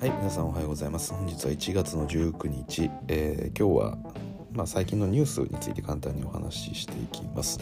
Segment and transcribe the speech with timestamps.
[0.00, 1.12] はい皆さんおはようございます。
[1.12, 3.98] 本日は1月の19日、えー、今日は
[4.50, 7.58] まあ、最近のニュースについて簡単にお話ししていきます。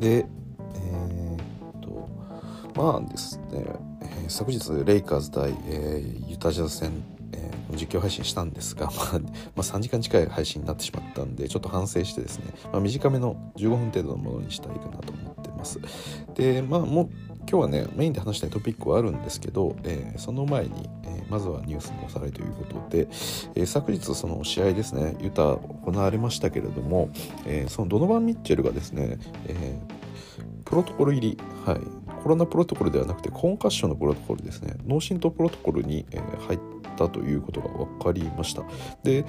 [0.00, 0.26] で
[0.74, 2.08] えー、っと
[2.74, 3.64] まあですね、
[4.02, 7.00] えー、昨日レイカーズ対、え、ユタジャズ戦
[7.32, 15.78] え、実況配信したんですが、 まあ、まあ、3時間近い配信になってしまったんでちょっと反省してですね、まあ、短めの15分程度のものにしたいかなと思ってます。
[16.34, 17.10] でまあもう
[17.50, 23.08] 今日はねメインで話したいトピックはあるんですけど、えー、その前に、えー、まずはニュースのおさらいということで、
[23.54, 27.08] えー、昨日その試合ですねユタ行われましたけれども、
[27.46, 29.78] えそのドノバン・ミッチェルがですね、え
[30.66, 31.80] プロトコル入り、はい、
[32.22, 38.62] コロナプロトコルではなくてコンカッションのプロトコルですね脳震盪プロトコルに、え入ってたということが分かりました。
[39.02, 39.24] で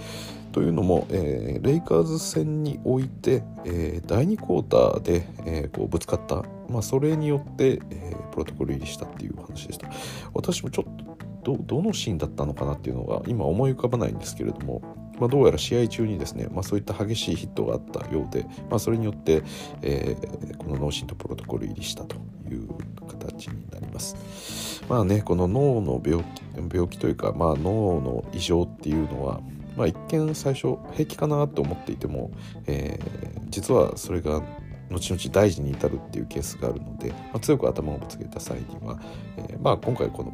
[0.51, 9.87] というのも、えー、レイカーズ戦において、えー、第2クォーターで、えー、こうぶつかった、まあ、それによって、えプロトコル入りしたっていう話でした。
[10.33, 10.95] 私もちょっ
[11.43, 14.81] とどのシーンだったのかなっていうのが今思い浮かばないんですけれども、
[15.19, 19.43] まあ、どうやら試合中にですね、まあ、そういった激しいヒットがあったようで、まあ、それによって、
[19.81, 22.15] えー、この脳震盪プロトコル入りしたと
[22.49, 22.67] いう
[23.07, 24.78] 形になります。
[24.89, 26.41] まあねこの脳の病気
[26.73, 29.39] 病気というか、まあ、脳の異常っていうのは、
[29.77, 32.31] まあ、一見最初平気かなと思っていても、
[32.67, 34.41] えー、実はそれが
[34.89, 38.99] 後々大事に至るっていうケースがあるので、まあ、強く頭をぶつけた際には、
[39.37, 40.33] えー、まあ、今回この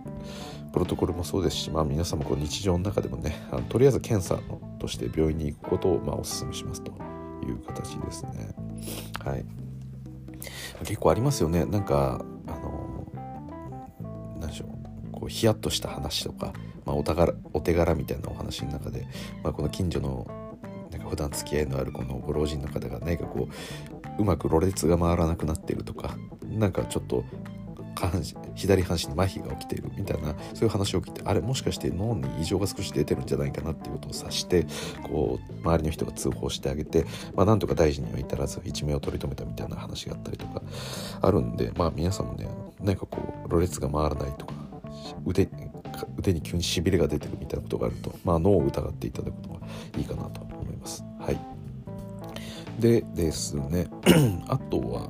[0.71, 4.39] プロトコルもそうですし、まあ、皆様こう日常の中でもねあのとりあえず検査
[4.79, 6.91] として病院に行くことをまあお勧めしますと
[7.45, 8.55] いう形ですね。
[9.23, 9.45] はい、
[10.79, 12.94] 結構ありますよねなんかあの
[14.39, 16.53] 何でしょうこうヒヤッとした話とか、
[16.85, 19.07] まあ、お宝お手柄みたいなお話の中で、
[19.43, 20.27] まあ、この近所の
[20.91, 23.47] なんか普段付き合いのあるこのご老人の方が何かこ
[24.17, 27.23] ううまくろれつが回らなくなってるとかなんかちょっと
[27.95, 34.67] 下半身左半身に麻痺が起きているみたいなそういう話を聞いてあれもしかして脳に異常が少し出てるんじゃないかなっていうことを察して
[35.03, 40.61] こう周りの人が通報してあげて、まあ、なんとか大事には至らず一命を取り留めたみたいな話があったりとか
[41.21, 42.47] あるんでまあ皆さんもね
[42.81, 44.53] 何かこうろれつが回らないとか
[45.25, 45.47] 腕
[46.17, 49.67] 腕に急にしびれが出てるみたいなことがあると、まあ、脳を疑っていただくのが
[49.97, 51.03] いいかなと思います。
[51.19, 51.39] はい、
[52.79, 53.87] でですね。
[54.47, 55.09] あとは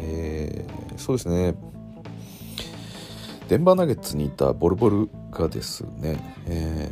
[0.00, 1.54] えー、そうですね。
[3.48, 6.90] デンバーナゲッツにいたボルボルがですね、え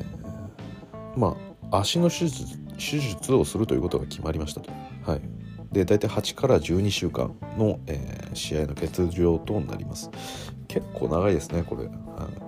[1.14, 1.36] ー、ま
[1.70, 4.70] あ足の手術手術をするということが決まりましたと。
[5.04, 5.20] はい、
[5.70, 10.10] で大体8から12週間の、えー、試合の欠場となります。
[10.66, 11.84] 結構長いですねこれ。
[11.84, 12.46] はい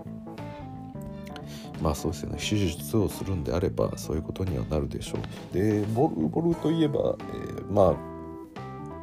[1.82, 5.54] まあそうですよね手術をするんであればそういうことにはなるでしょう。
[5.54, 7.96] でボルボルといえば、えー、ま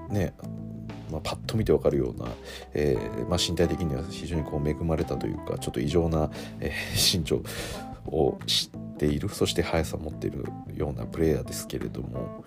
[0.10, 0.34] あね
[1.12, 2.28] まあ、パッと見てわかるような、
[2.74, 6.30] えーまあ、身体的には非常にこう恵まれたというかちょっと異常な、
[6.60, 7.42] えー、身長
[8.08, 10.46] を知っているそして速さを持っている
[10.76, 12.44] ようなプレイヤーですけれども、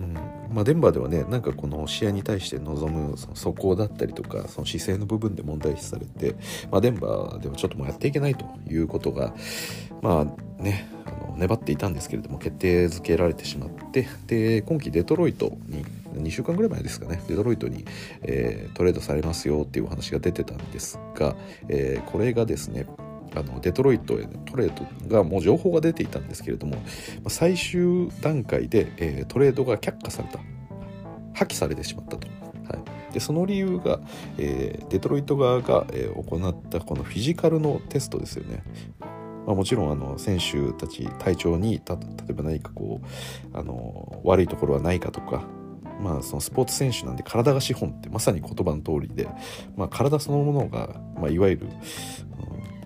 [0.00, 0.14] うん
[0.52, 6.36] まあ、デンバーではねなんかこの試合に対して臨むその走行だったりとかその姿勢の部分で問題視されて、
[6.70, 9.34] まあ、デンバーではちょっともうやっていけないということが
[10.02, 17.84] まあねあの粘っていたんですけれども決定づけられてしまってで今季デトロイトに2週間ぐらい前ですかねデトロイトに、
[18.22, 21.36] えー、トレードされますよっていうお話が出てたんですが、
[21.68, 22.86] えー、これがですね
[23.34, 26.76] あのデトロイトへのトレードがもう情報が出ていたんですけれども
[27.28, 30.38] 最終段階で、えー、トレードが却下された
[31.34, 32.28] 破棄されてしまったと。
[32.28, 32.78] は
[33.10, 34.00] い、でその理由が、
[34.38, 38.62] えー、デトロイト側が、えー、行ったこのフィジカルのテストですよね。
[39.46, 41.96] まあ、もちろんあの選手たち体調に例
[42.30, 45.42] えば何かこうあの悪いところはないかとか
[46.00, 49.28] まあ、そのスポーツ選手なんで体が資本ってまさに言葉の通りで、
[49.76, 51.70] まあ、体そのものが、まあ、いわゆる、うん、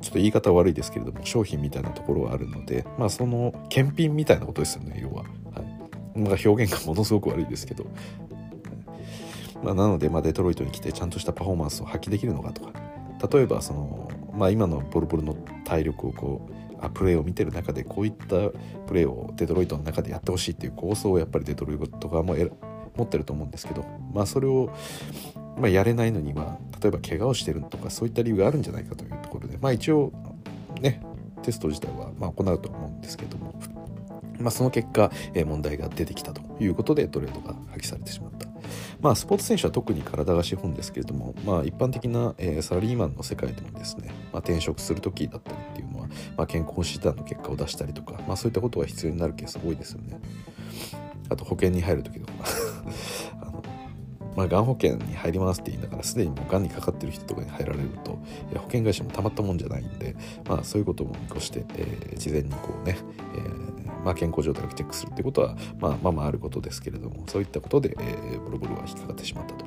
[0.00, 5.28] ちょっと言い方悪いですけれども商品みたいなところはあるので、まあ、その検品みたいなことですよね要は、は
[6.14, 7.86] い、まあ、表現がものすごく悪いですけど、
[9.62, 12.86] まあ、なので、まあ、デトロイトに来てちゃんとしたパフォーマンスを発揮できるのかとか。
[13.32, 18.26] 例えばその、まあ、今のボルボルの体力をこうあプレーを見てる中でこういった
[18.86, 22.36] プレーをデトロイトの中でやってほしいっていう構想をやっぱりデトロイト側も
[22.96, 24.70] 持ってると思うんですけど、まあ、それを、
[25.56, 30.12] まあ、やれないのには例えば怪我をしてるとかそういった理由があるんじゃないかというところで、まあ、一応
[30.80, 31.02] ね
[31.42, 33.54] テスト自体はま行うと思うんですけども、
[34.40, 38.46] まあ、その結果、え問題が出てきたということでトレードが破棄されてしまった。
[39.00, 50.18] まあ、スポーツ選手は特に体が資本ですけれども、まあ、一般的な、えー、サラリーマンの世界でもですね、まあ、転職する時だったりっていうのは、まあ、健康診断の結果を出したりとか、まあ、そういったことが必要になるケース多いですよね。
[51.28, 52.32] あと保険に入る時とか。
[53.42, 53.62] あの
[54.36, 58.18] まあ、がん保険に入りますって言いながらすでにもうがんにかかってる人とかに入られると
[58.58, 60.14] 保険会社もたまったもんじゃないんで、
[60.46, 62.98] まあ、そういうことも見越して、えー、事前にこうね、
[63.34, 63.76] えー
[64.06, 69.64] まあ、健康状態をチェックするってことは、まあ、まあまああることですけれどもそういったことで、え、ボロボロは引っかかってしまったと。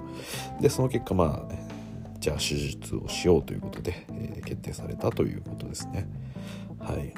[0.61, 1.53] でその結果まあ
[2.21, 6.07] じゃあ手術をしようということで、え、決定されたということですね。
[6.79, 7.13] はい。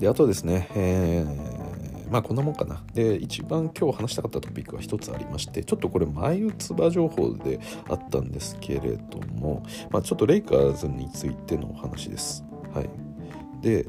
[0.00, 1.53] であとですね、えー、
[2.14, 2.80] まあこんなもんかな。
[2.94, 7.58] で、一番今日話したかったトピックは一つありまして、ちょっとこれ前打つ場情報で
[7.88, 12.44] あったんですけれども、まあ、ちょっとレイカーズについてのお話です。
[12.72, 12.90] はい。
[13.62, 13.84] で、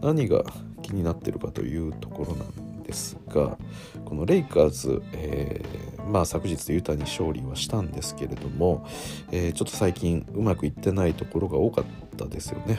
[0.00, 0.44] 何が
[0.80, 3.58] 気になってるかというところなんですが、
[4.04, 8.86] このレイカーズ、えー、まあ昨日ユタに勝利はしたんですけれども、
[9.32, 11.84] えー、ちょっと最近うまくいってないところが多かっ
[12.16, 12.78] たですよね。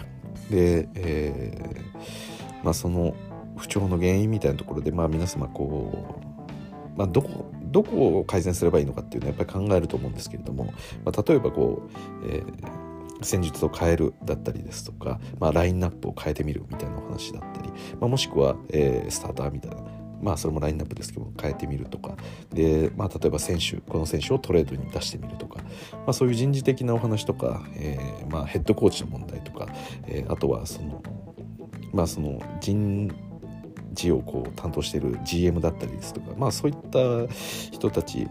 [0.49, 3.15] で、えーまあ、その
[3.57, 6.21] 不調の原因みたいなところで、まあ、皆様こ
[6.95, 10.73] う、まあ、どこどこを改善すればいいのかっていうのはやっぱり考えると思うんですけれども、
[11.03, 11.89] まあ、例えばこ
[12.23, 12.43] う、えー、
[13.21, 17.69] 戦術を変えるだったりですとか、まあ、ラインナップを変えてみるみたいなお話だったり、
[17.99, 19.77] まあ、もしくは、えー、スターターみたいな
[20.21, 22.15] まあそれもラインナップですけど変えてみるとか。
[22.51, 25.61] で、まあ、例えば選手この選手をトレードに出してみるとか、
[25.91, 29.67] まあ、そういう人事的なお話とか、えーまあ、ヘッドコーチの問題とか、
[30.07, 31.03] えー、あとはその
[31.93, 33.11] まあその人
[33.97, 37.33] 事をこう担当してる GM だったりですとか、まあ、そういった
[37.71, 38.27] 人たち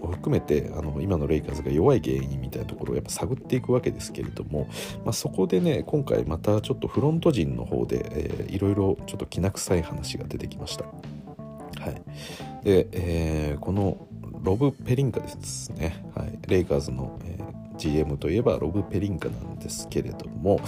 [0.00, 4.68] を含めてあの今のレイカーズが弱い原因みたいなところをやっぱ探っていくわけですけれども、
[5.04, 10.84] まあ、そこでね今回またちょっとフロント陣の方で、えー、いろいろちょっときな臭い話が出てきました。
[10.84, 14.08] はい、で、えー、この
[14.42, 20.60] ロブ・ペリンカですね、はい、レイカーズの、えー、GM といえばロブ・ペリンカなんですけれども、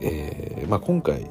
[0.00, 1.28] えーまあ、今回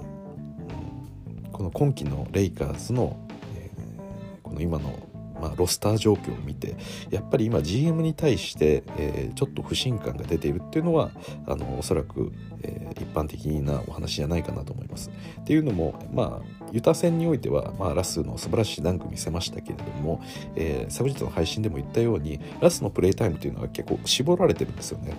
[1.58, 3.18] この今季のレイカーズの、
[3.56, 4.94] えー、この今の、
[5.42, 6.76] まあ、ロスター状況を見て
[7.10, 11.10] やっぱり今 GM に対して、えー、ちょっと不信感が出ているっていうのは
[11.48, 12.32] あのおそらく、
[12.62, 15.10] えー、一般的なお話じゃないかなと思います。
[15.42, 20.22] っていうのもまあユタ戦においては、まあ、ラスの素晴らしいダンク見せましたけれども、
[20.56, 25.16] えー、昨日の配信でも言ったようにラスのプレイタイムというのは結構絞られてるんですよね。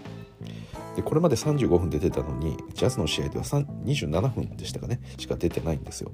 [0.99, 6.11] でこれまで35分で出たのにジャズの試合では27分でしたかねしか出てないんですよ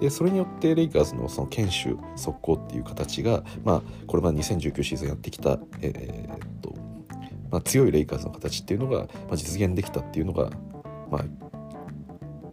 [0.00, 6.72] でそれによってレイカーズのその堅守速攻っていう形が、まあ、これまで2019シーズンやってきた、えー、っと
[7.50, 10.50] まあ、強いレイカーズの形っていうのが、まあ、実現できたっていうのが、
[11.10, 11.24] まあ、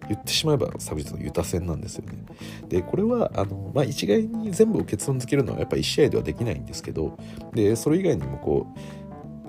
[0.08, 2.26] 言ってしまえば昨日のユタ戦なんですよね。
[2.70, 7.18] でこれはあの、まあ、一概に全部を結論付けるのはやっぱ1試合ではできないんですけど
[7.54, 9.05] でそれ以外にもこう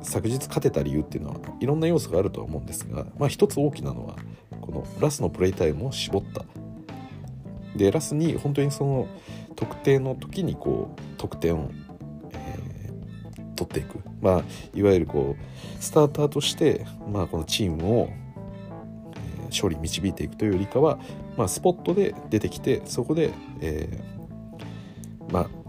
[0.07, 4.17] 昨日勝てた理由っていうのはいろんな要素があるとは思うんですが、まあ、一つ大きなのは
[4.61, 6.45] このラスのプレイタイムを絞った
[7.77, 9.09] でラスに本当にその
[9.57, 11.71] 特定の時にこう得点を、
[12.33, 14.43] えー、取っていく、まあ、
[14.75, 18.11] いわゆるこうスターターとして、まあ、このチームを、
[19.17, 20.99] えー、勝利導いていくというよりかは、
[21.37, 25.66] まあ、スポットで出てきてそこで、えー、まあ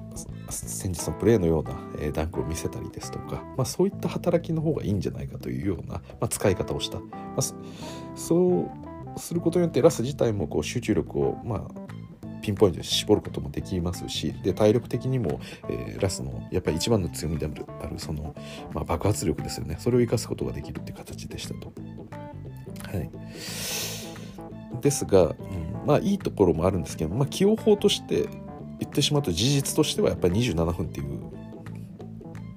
[0.51, 7.05] 先日のプレーのような、えダンクを見せたりですとか、まあ、そういった働きの方がいいんじゃないかというような、まあ、使い方をした、ま
[7.37, 7.41] あ、
[8.15, 8.71] そ
[9.15, 11.87] うすることによってラス自体もこう集中力を、まあ、
[12.41, 18.35] ピンポイントで絞ることもできますしで体力的にも、えー、ラスのやっぱり一番の強みであるその、
[18.73, 19.75] まあ、爆発力ですよね。
[19.79, 21.73] それを生かすことができるって形でしたと。
[22.89, 23.09] はい、
[24.81, 25.35] ですが、うん、
[25.85, 28.29] まあいいところもあるんですけど、まあ、起用法として
[28.79, 31.19] 言ってしまうと事実としてはやっぱり27分っていう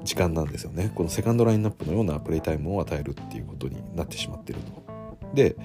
[0.04, 0.90] 時間なんですよね。
[0.94, 4.82] このセカンドラインナップのようなプレイタイムを与えるっていうことになってしまってると。
[5.34, 5.56] で、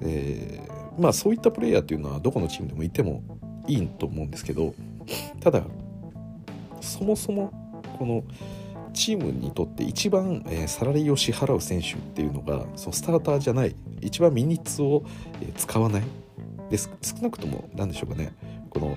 [0.00, 3.22] えー、まあそういったプレイヤーっていうのはどこのチームでもいても
[3.66, 4.74] いいと思うんですけど
[5.40, 5.62] ただ
[6.80, 7.52] そもそも
[7.98, 8.24] この
[8.92, 15.04] チームにとって一番、えー、サラリーを支払う選手っていうのがそのスターターじゃない一番ミニッツを、
[15.42, 16.02] えー、使わない。
[16.70, 16.90] で少
[17.22, 18.32] なくとも何でしょうかね。
[18.70, 18.96] この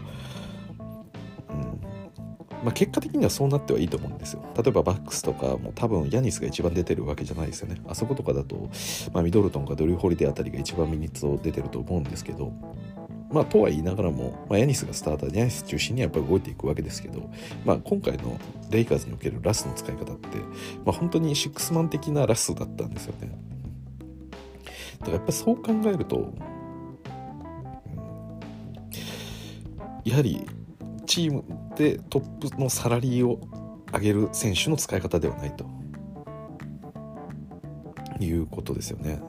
[2.63, 4.43] まあ、結果的にはそうなってはいいと思うんですよ。
[4.55, 7.81] 例えばバックスとかも多分ヤニスが一番出てるわけじゃないですよね。
[7.87, 8.69] あそことかだと、
[9.13, 12.51] まあ、ミドルトンかドリュー・ホリデーあたりが一番ミニッツを出てると思うんですけど、
[13.31, 17.29] まあ、とは言いながらも、まあ、ヤニスがスターターでヤニス中心にはやっぱり動いていくわけですけど、
[17.63, 18.37] まあ、今回の
[18.69, 20.37] レイカーズにおけるラスの使い方って、
[20.83, 23.31] まあ、本当にシックスマン的なラスだったんですよね。
[24.99, 26.33] だからやっぱそう考えると、
[30.03, 30.45] やはり
[31.09, 31.43] チーム
[31.75, 33.41] でトップのサラリーを
[33.91, 35.65] 上げる選手の使い方ではないと。
[38.19, 39.19] いうことですよね。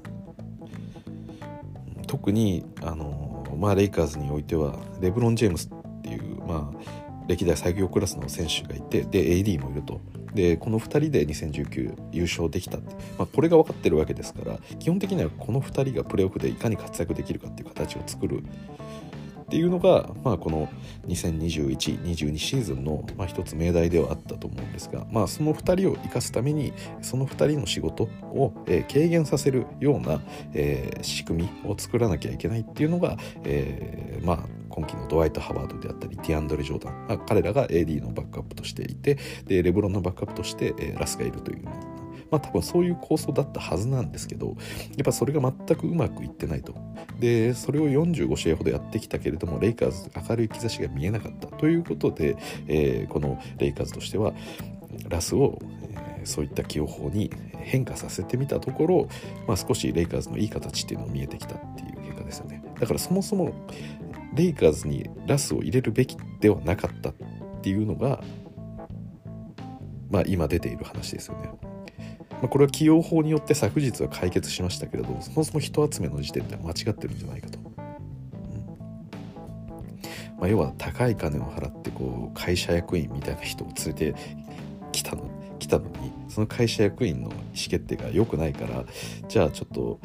[2.06, 6.78] 特にあの、まあ、レイカーズにおいてはレブロン・ジェームスっていう、まあ、
[7.28, 10.00] 歴代最強クラスの選手がいてで AD もいると。
[10.34, 18.44] でこの2人で2019優勝できたって、まあ、これが分かってるわけですから基本的にはこの2人がプレーオフでいかに活躍できるかっていう形を作る
[19.50, 20.69] っていうのが、まあ、この
[21.09, 30.21] 2021-22シーズンの、まあ、一つ命題ではあったと思うんですが、まあ、その2人を生かすためにその2人の仕事を、え、軽減させるような、
[30.54, 34.38] えー、仕組みを作らなきゃいけないっていうのが、えー、まあ
[34.69, 41.64] 今季のドワイト・ハワードであったりティアンドレ・ジョーダン、まあ、彼らが AD のバックアップとしていてでレブロンのバックアップとして、えー、ラスがいるという
[42.30, 44.56] まあ多分そういう構想だったはずなんですけどやっ
[45.04, 46.75] ぱそれが全くうまくいってないと。
[47.18, 51.46] でそれを45試合ほどやってきたけれどもレイカーズ明るい兆しが見えなかった。
[51.49, 54.32] ということで、えー、このレイカーズとしては
[55.08, 55.58] ラスを、
[56.18, 57.30] えー、そういった起用法に
[57.62, 59.08] 変化させてみたところ、
[59.46, 62.62] まあ、少しレイカーズのいい形っていうのが見えてきたっていう結果ですよね。
[62.78, 63.52] だからそもそも
[64.34, 67.14] レイカーズにラスを入れるべきではなかったっ
[67.62, 68.22] ていうのが
[70.10, 71.70] まあ今出ている話ですよね。
[72.40, 77.59] まあ、これは起用法によって昨日は解決しましたけれどそもそも人集めの時点では間違ってるんじゃないかと。
[77.59, 77.64] うん。
[80.38, 84.14] まあ、要は高い金を払ってこう会社役員みたいな人を連れて
[84.92, 85.28] きたの
[85.59, 88.85] 来たのにその会社役員の意思決定が良くないから
[89.28, 90.00] じゃあちょっと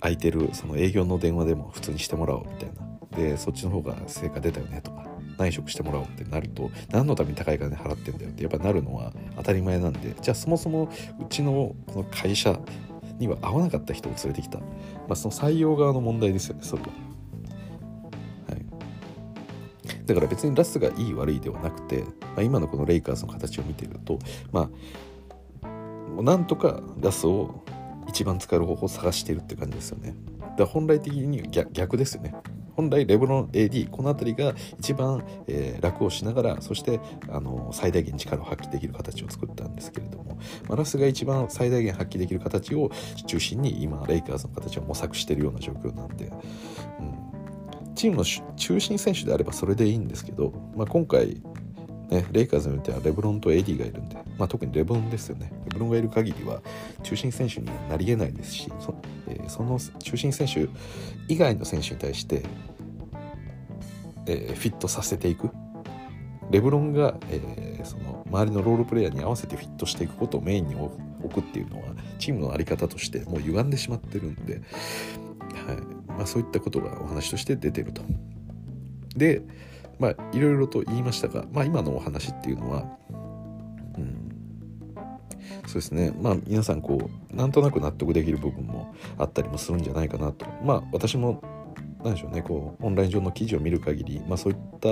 [0.00, 2.90] 空いてるその営業の電話でも普通にしてもらおうみたいな。
[3.16, 5.09] でそっちの方が成果出たよねとか。
[5.40, 12.60] 内職してもらおうってなると何のために高い金払ってんだよってやっぱなるのは当たり前なんでじゃあそもそもうちのこの会社
[13.18, 14.66] には合わなかった人を連れてきた、ま
[15.10, 16.88] あ、その採用側の問題ですよねそれは。
[18.48, 24.18] はい、だから別にラスがいい悪いではなくて、まあ、今のこのレイカーズの形を見ていると
[24.52, 24.70] ま
[25.62, 27.62] あなんとかラスを
[28.08, 30.14] 一番使える方法を探しているって感じですよね。
[30.40, 32.34] だから本来的に逆逆ですよね。
[32.80, 42.90] 本来レブロン AD この辺りが一番、えー、楽をしながらそしてあの最大限力を発揮できる形を作ったんですけれども、まあ、ラスが一番最大限発揮できる形を
[43.26, 46.32] 中心に今レイカーズの形を模索しているような状況なんで、
[47.90, 48.24] うん、チームの
[48.56, 51.42] 中心選手であればそれでいいんですけど、まあ、今回
[52.10, 55.52] ね、レイカーズによってはレブロンとエディがいるんで、まあ、特にレブロンですよね。
[55.66, 56.60] レブロンがいる限りは
[57.04, 58.94] 中心選手になりえないですしそ,、
[59.28, 60.68] えー、その中心選手
[61.28, 62.42] 以外の選手に対して、
[64.26, 65.50] えー、フィットさせていく。
[66.50, 70.90] レブロンが、えー、その周りのロールプレイヤーに合わせてフィットしていくことをメインに置
[71.28, 74.62] くっていうのはチームの在り方としてもう歪んでしまってるんで、はい
[76.08, 78.02] まあ、そういったことがお話として出てると。
[79.16, 79.42] で、
[80.00, 82.84] まあいろいろと言いましたが、まあ、今のお話っていうのは、
[83.96, 84.30] うん、
[85.66, 91.42] そうですねまあ皆さんこうなんとなく納得できる部分もあったりもするんじゃないかなとまあ私も
[92.02, 94.88] 何でしょうねこうオンライン上の記事を見る限り、まあ、そういった、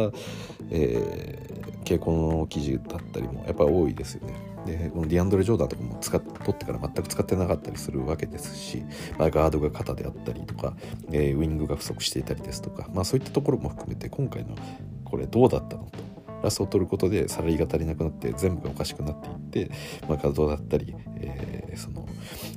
[0.71, 4.35] えー、傾向の記事だったりもやっぱり多いですよね。
[4.67, 8.83] でこのディアンドレ・ジョーダンとかも使っ取ってから全く使ってなかったりするわけですし、
[9.19, 10.75] まあ、ガードが肩であったりとか、
[11.11, 14.57] えー、ウィングが不足していたりですとか、まあ、そういったところも含めて今回の
[15.05, 15.85] これどうだったの？
[15.85, 15.99] と
[16.43, 19.75] ラスを取ることでサラリーが足りなくなって全部がおかしくなっていって、
[20.07, 22.07] まあ、稼働だったり、えー、その、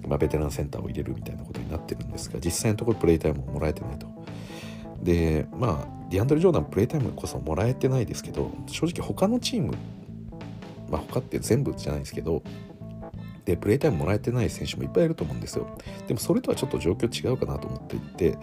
[0.07, 4.10] まあ、ベテランセンターを入れるみたいなことになってるんですが実際のところプレイタイムをもらえてないと。
[5.03, 9.73] でまあディアンドレ・ジョーダンプレイタイムこそもらえてないですけど正直他のチーム
[10.89, 12.43] まあ他って全部じゃないですけど
[13.45, 15.67] でプレイタイムもらえてない選手もいっぱいいると思うんですよ。
[16.07, 18.37] でもそれとはちょっと状況違うかなと思っていて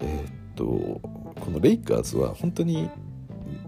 [0.00, 2.90] えー、っとこのレイカーズは本当に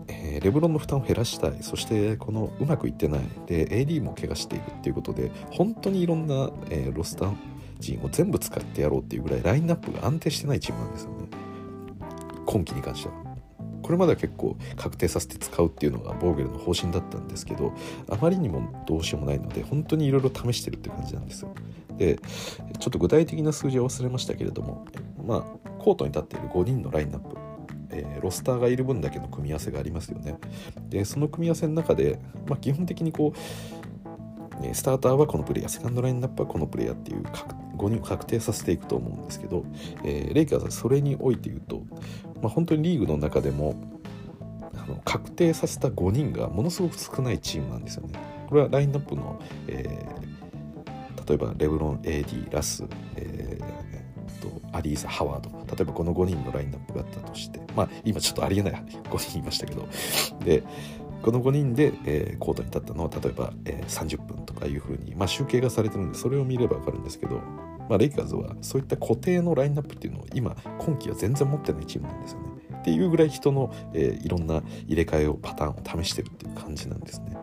[0.08, 1.56] え、レブロンの負担を減らしたい。
[1.60, 3.20] そしてこのうまくいってない。
[3.46, 7.34] で AD も怪我しているっていうことで本当にいろんな、えー、ロスター
[7.78, 11.25] 陣を全部使ってやろうっていうぐらいラインナップが安定してないチームなんですよね。
[12.46, 13.14] 今季に関しては。
[13.82, 17.72] これまでは結構確定させて使うっていうのがボーゲルの方針だったんですけど
[18.10, 21.54] あまりにもどうしようもないので本当にいろいろ試してるって感じなんですよ。
[21.96, 22.18] で
[22.80, 24.86] ちょっと具体的な数字は忘れましたけれども
[25.24, 27.36] まあコートに立っている5人のラインナップ
[27.90, 30.36] えー、ロスターがいる分だけの組み合わせがありますよね。
[30.88, 37.22] でその組み合わせの中で、まあ、基本的にこう、スターターはこのプレイヤーセカンドラインナップはこのプレイヤーっていう
[37.76, 39.64] 5人を確定させていくと思うんですけど、
[40.02, 41.82] えー、レイカーズはそれにおいて言うと、
[42.42, 43.74] まあ、本当にリーグの中でも
[44.74, 48.18] あの確定させた5人がものすごく少ないチームなんですよね。
[48.48, 52.84] これはラインナップの、えー、例えばレブロン、AD、ラス、
[53.16, 55.50] えー、とアリーザ・ハワード。
[55.74, 57.60] 例えばこの5人のラインナップがあったとして。
[57.74, 59.88] まあ今ちょっとありえない5人いましたけど。
[60.44, 60.62] で
[61.22, 67.40] この5人で、えー、コートに立ったのは例えば、えー、30分とかいうふうに、まあ、集計がされてるんでそれを見れば分かるんですけど、
[67.88, 72.46] まあ、レイカーズはそういった固定のラインナップっていうのを今今季は全然持ってないチームなんですよね。
[72.80, 77.36] っていうぐらい人の、えー、いろんな入れ替えをパターンを試してるっていう感じなんですね。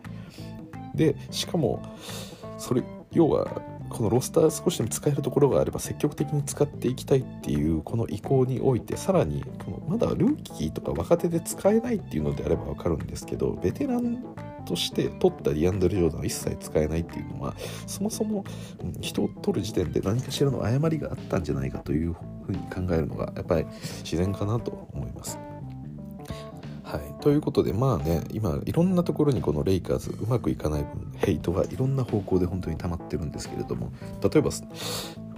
[0.94, 1.82] でしかも
[2.56, 2.82] それ
[3.12, 3.62] 要は
[3.94, 14.18] このロスター少しでも使えるところがあれば積極的に使っていきたいっていうこの意向においてさらにこのまだルーキーとか若手で使えないっていうのであれば分かるんですけどベテラン
[14.66, 17.54] として取ったリアンドル・ジョーダンは一切使えないっていうのは
[17.86, 18.44] そもそも
[19.00, 23.66] 人を取る時点で何かしらの誤りがあったんじゃないかというふうに考えるのがやっぱり
[24.02, 25.38] 自然かなと思います。
[26.94, 34.52] はい、ということでまあね今いろんなところにこのレイカーズうまくいかない分ヘイトがいろんな方向で本当に溜まってるんですけれども例えば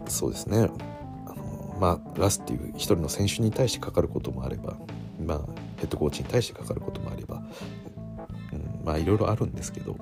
[0.06, 0.68] そうですね。
[1.24, 4.76] あのまあラスっていう一人の選手に対してかかることもあれば
[5.18, 5.40] まあ
[5.78, 7.42] ヘッドコーチに対してかかることもあれば、
[8.52, 9.96] うん、まあいろいろあるんですけど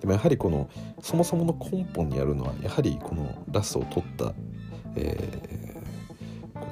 [0.00, 0.70] でもやはりこの
[1.02, 4.32] そもそもの根本にあるのはやはりこのラスを取った、
[4.94, 5.63] えー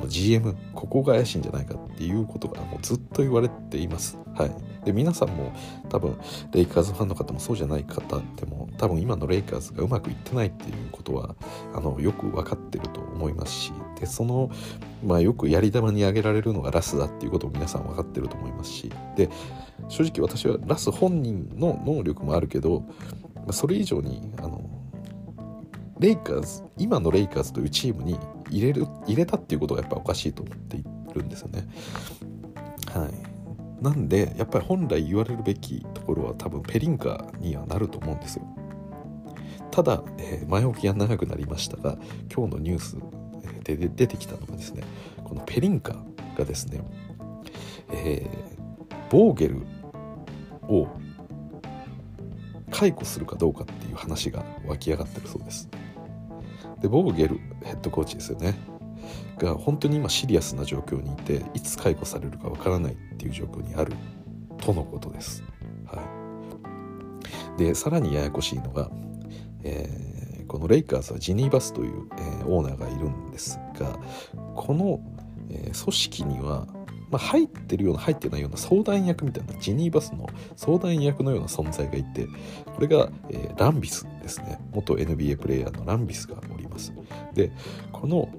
[0.07, 4.19] GM ここが怪しいんじゃないかっていうことがもうずっと言われています。
[4.35, 4.51] はい、
[4.85, 5.53] で皆さんも
[5.91, 6.19] 多分
[6.53, 11.37] レイカーズファンの方もそうじゃない方でも多分今のレイカーズがうまくいってないっていうことは
[11.75, 14.51] あのよく分かってると思いますしでその、
[15.05, 19.29] まあ、よくやり玉に挙げられるのがラスだっていうことも皆さん分かってると思いますしで
[19.89, 22.85] 正直私はラス本人の能力もあるけど
[23.51, 24.63] それ以上にあの
[25.99, 28.19] レイカーズ今のレイカーズというチームに
[28.53, 31.67] 入れる入れたっていうことがやっぱおかしいと思っているんですよね。
[32.93, 38.45] はい、なんでやっぱり本来言われるべきところは多分ペリンカにはなると思うんですよ。
[39.71, 41.97] ただ、えー、前置きが長くなりましたが
[42.35, 42.99] 今日のニュース
[43.65, 44.83] で出てきたのがですね
[45.25, 45.97] このペリンカ
[46.37, 46.83] がですね、
[47.91, 49.63] えー、ボーゲル
[50.69, 50.89] を
[52.71, 55.69] 解雇するかどうかっていう話が湧き上がってるそうです。
[56.83, 58.55] でボーゲルヘッドコーチですよね
[59.39, 63.95] が本当に今シリアスな状況にいていつ解雇されるかわからないっていう状況にある
[64.59, 65.43] とのことです。
[65.87, 66.01] は
[67.57, 68.91] い、でさらにややこしいのが、
[69.65, 73.99] えー、このレイカーズはジニーバスという、えー、オーナーがいるんですが
[74.55, 75.01] この、
[75.51, 76.67] えー、組織には
[77.13, 82.27] まあ、入ってるような入ってないような相談役みたいなジニーバスの相談役のような存在がいて
[82.65, 84.59] これが、えー、ランビスですね。
[84.73, 86.95] 元 NBA プレーヤーのランビスがおります。
[87.35, 87.53] で
[87.93, 88.31] この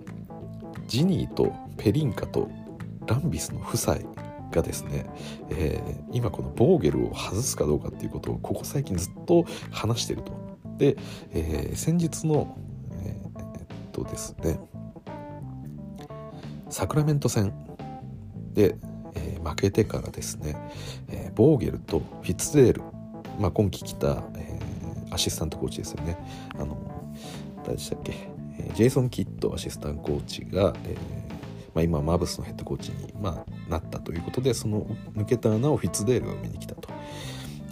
[0.87, 2.49] ジニーとペリンカと
[3.05, 3.97] ランビスの夫妻
[4.51, 5.05] がですね、
[5.51, 10.33] えー、今このボーゲルを外すかどうかっていうことをここ最近ずっと話してると。
[10.79, 10.97] で、
[11.31, 12.57] えー、先日の
[13.03, 14.59] えー、っとですね
[16.71, 17.53] サクラメント戦
[18.53, 18.75] で、
[19.15, 20.55] えー、負けてからですね、
[21.09, 22.81] えー、ボーゲルとフィッツデール、
[23.39, 26.17] まあ、今季来た、えー、アシスタントコーチですよね。
[26.55, 26.77] あの
[27.63, 28.13] 誰でしたっけ、
[28.59, 30.95] えジェイソン・キッドアシスタントコーチが、え
[31.73, 34.85] まあ、今マブスのヘッドコーチに、まあ、なったということでその
[35.15, 36.89] 抜けた穴をフィッツデールが埋めに来たと。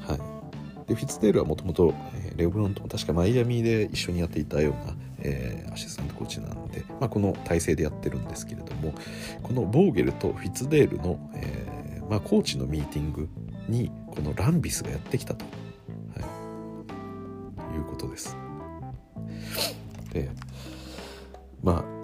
[0.07, 1.93] はい、でフィッツデールはもともと
[2.35, 8.93] レオブロンとも確かマイアミで一緒にやっていたような、えー、アシスタントコーチなんで、まあ、この体制でやってるんですけれども
[9.43, 13.29] このボーゲルとフィッツデールの、えーまあ、コーチのミーティング
[13.67, 15.45] にこのランビスがやってきたと、
[16.15, 16.21] は
[17.73, 18.35] い、いうことです。
[20.11, 20.29] で
[21.63, 22.01] まあ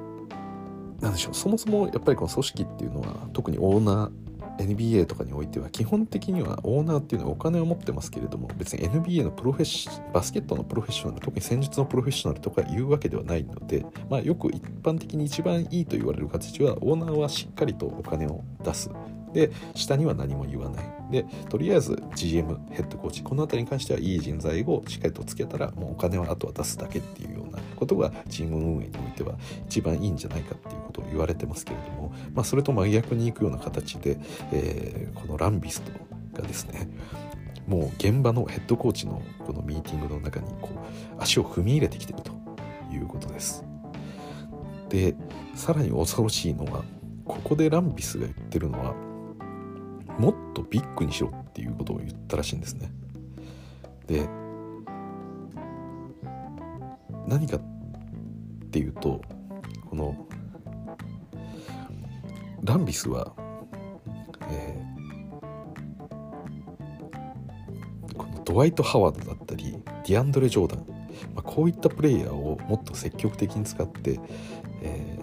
[1.01, 1.33] なんでしょう。
[1.33, 4.26] そもそもやっぱりこの組織っていうのは特にオーナー
[4.57, 18.89] NBA とかにおいては基本的にはオーナーっていうのはお金を持ってますけれども別に NBA のプロフェッショバスケットのプロフェッショナル特に戦術のプロフェッショナルとかいうわけではないので、まあ、よく一般的に一番いいと言われる形はオーナーはしっかりとお金を出す。
[19.33, 29.35] で下には何も言わないでとりあえず GM ヘッドコーチこの辺りに関してはいい人材をしっかりとつけたらもうお金はあとは出すだけっていうようなことがチーム運営においては
[29.67, 34.17] 一番いいんじゃないかっていうことを言われてますけれども、まあ、それと真逆にいくような形で、
[34.51, 36.89] えー、このランビストがですね
[37.67, 42.31] もう現場のヘッドコーチのこのミーティングの中にこう足を踏み入れてきてると
[42.91, 43.65] いうことです。
[44.89, 45.15] で
[45.53, 46.83] さらに恐ろしいのは
[47.25, 48.95] ここでランビスが言ってるのは
[50.17, 52.91] もっとビッグにしろっていうことを言ったらしいんですね。
[54.07, 54.27] で
[57.27, 57.61] 何かっ
[58.71, 59.21] ていうと
[59.89, 60.27] この
[62.63, 63.33] ランビスは、
[64.49, 70.85] えー、このドワイト・ハワードだったりディアンドレ・ジョーダン、
[71.35, 74.19] まあ、こういったプレイヤーをもっと積極的に使って、
[74.81, 75.19] え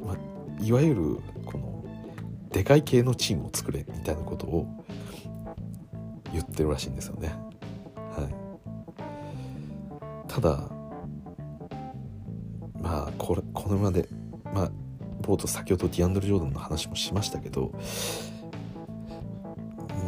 [0.00, 0.16] ーまあ、
[0.62, 1.18] いわゆる
[2.54, 4.68] でかい系のチームを作れみたいなことを
[6.32, 7.34] 言ってるらしいんですよね。
[7.96, 8.28] は
[10.28, 10.70] い、ただ
[12.80, 14.08] まあこれこのまで
[14.44, 14.70] まあ
[15.20, 17.72] 冒頭先ほどディアンドル・ジョーダンの話もしましたけど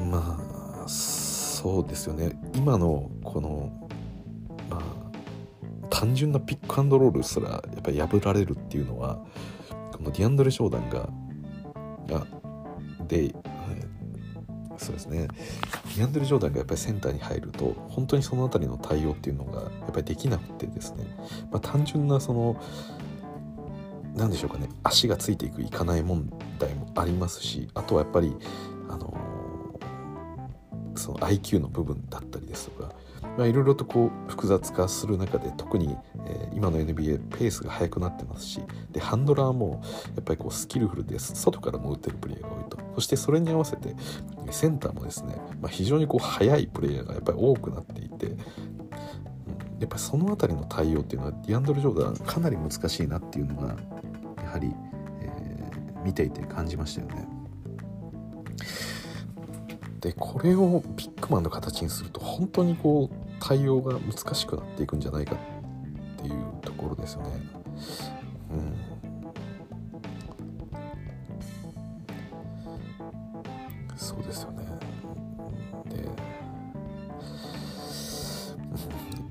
[0.08, 0.38] ま
[0.84, 3.72] あそうですよね今のこの
[4.70, 4.82] まあ
[5.90, 9.18] 単純なピックアンドロールすらやっぱり破られるっていうのは
[9.90, 11.08] このディアンドレ・ジョーダンが
[12.06, 12.24] が
[13.06, 13.34] で
[14.78, 15.28] そうですね。
[15.96, 21.04] ディアンドレ・ジョーダンがやっぱりセンターに入ると本当にその辺りの対応っていうのがやっぱりできなくてですね、
[21.50, 22.60] まあ、単純なその
[24.14, 24.68] 何でしょうかね。
[24.82, 28.34] 足がついていくいかない問題もありますしあとはやっぱり
[28.88, 29.14] あの
[30.94, 32.92] その IQ の部分だったりですとか
[33.36, 39.82] まあ、いろいろとこう複雑化する中で特に、え、今の NBA ペースが速くなってますしでハンドラーも
[40.14, 43.94] やっぱりこうスキルフルで外からも打ってるプレイヤーが多いとそしてそれに合わせて
[44.50, 48.26] センターもですね、まあ、非常にこう速いプレイヤーがやっぱり多くなっていて、
[49.80, 53.76] やっぱりその辺りの対応っていうのはディアンドル・ジョーダンかなり難しいなっていうのが
[54.42, 54.72] やはり、
[55.20, 57.35] えー、見ていて感じましたよね。
[60.00, 65.38] でこれをビッグマンの形にすると本当にこう対応が難しくなっていくんじゃないかっ
[66.22, 67.28] ていうところですよね。
[73.90, 74.66] うん、そうですよね。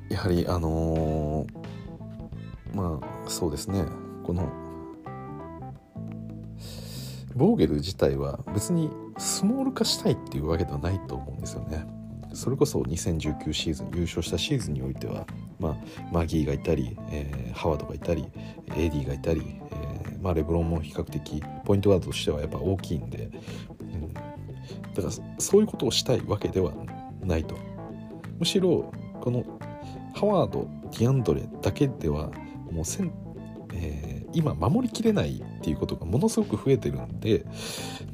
[0.10, 3.86] でやはりあのー、まあそうですね
[4.24, 4.65] この
[7.36, 11.86] ボーゲル自体は別にスモール化したいっていうわけではないと思うんですよね。
[12.34, 15.26] それこそ2019シーズン優勝したシーズンにおいては、
[15.60, 15.76] まあ、
[16.12, 18.26] マギーがいたり、えー、ハワードがいたり
[18.76, 23.30] エディがいたり、えーまあ、レブロンも比較的ポイントガードとしてはやっぱ大きいんで、
[23.80, 26.74] うん、だからそういうことをしたいわけでは
[27.22, 27.56] ないと
[28.38, 29.46] むしろこの
[30.14, 32.32] ハワードディアンドレだけでは
[32.70, 33.12] もうせん、
[33.76, 37.46] えー、今守りきれないっていうことがものすごく増えてるんで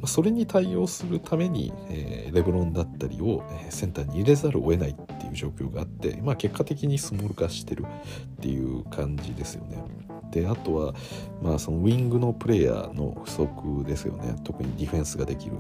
[0.06, 9.84] それに対応するために、えー、レブロンだったりをセンターに入れざるを得ないっていう状況があって、まあ、結果的にスモール化してるっていう感じですよね。
[10.32, 10.94] であとは、
[11.42, 15.54] まあ、そのウィングのプレイヤーの不足ですよね特にディフェンスができる。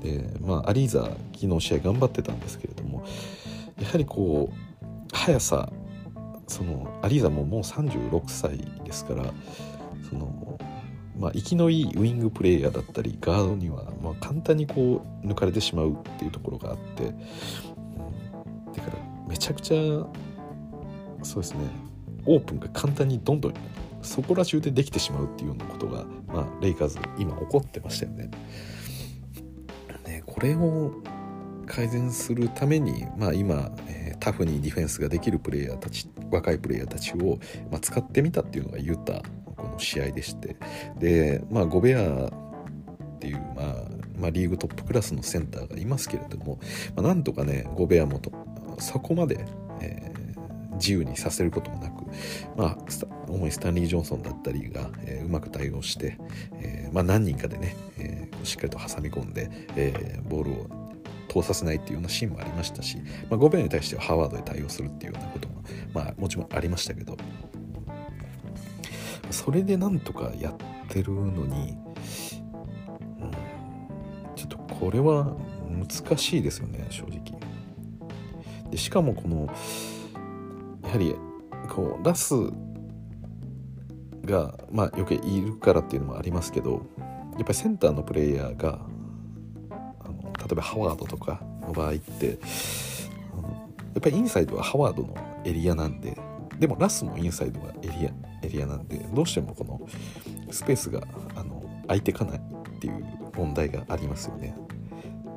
[0.00, 3.04] でまあ、アリーザ昨日試合頑張ってたんですけれども
[3.78, 5.70] やはりこう速さ
[6.50, 9.24] そのアリーザももう36歳ですから
[10.08, 10.58] その
[11.18, 18.96] まあ、生きのいいウイングプレーヤーだったりガードには、まあ、簡単にこう抜かれてしまうっていうところがあって、うん、だから
[19.28, 20.06] めちゃくちゃ
[21.22, 21.58] そうですね
[22.24, 23.54] オープンが簡単にどんどん
[24.00, 28.30] そこら中でできてしまうっていうようなことが、まあ、レイカーズ今起こってましたよね。
[30.06, 30.94] ねこれを
[31.66, 33.70] 改善するために、まあ、今、
[34.20, 37.38] タフにディフェンスができるプレイヤーたち若いプレイヤーたちを、
[37.70, 39.22] まあ、使ってみたっていうのがユタ
[39.56, 40.56] この試合でして。
[40.98, 46.58] で、まあ、ゴベアっていう、まあまあ、リーグトップクラスのセンターがいますけれども、
[46.96, 48.32] まあ、なんとかねゴベアもと
[48.78, 49.44] そこまで、
[49.80, 52.04] えー、自由にさせることもなく、
[52.56, 52.78] まあ、
[53.28, 56.18] 主にスタンリー・ジョンソンだったりが、えー、うまく対応して、
[56.60, 60.79] えーまあ、何人かでね、えー、しっかりと挟み込んで、えー、ボールを
[61.30, 65.62] 通させないっていうようなシーンもありましたし、まあ、ゴベアに対してはハワードで対応するっていうようなことも、
[65.94, 67.16] まあ、もちろんありましたけど
[69.30, 70.54] それでなんとかやっ
[70.88, 71.76] てるのに、
[73.20, 73.30] うん、
[74.34, 75.36] ちょっとこれは
[75.68, 77.38] 難しいですよね正直。
[78.70, 79.46] でしかもこの
[80.82, 81.14] やはり
[81.68, 82.34] こうラス
[84.24, 86.86] がまあよくいるからっていうのもありますけど
[87.32, 88.80] やっぱりセンターのプレイヤーが
[90.40, 92.32] 例えばハワードとかの場合ってや
[93.98, 96.16] っぱりインサイドはハワードのエリアなんで
[96.58, 98.10] でもラスもインサイドがエリア
[98.42, 99.80] エリアなんでどうしてもこの
[100.50, 101.02] スペースが
[101.34, 103.04] あの空いてかないっていう
[103.36, 104.56] 問題がありますよね。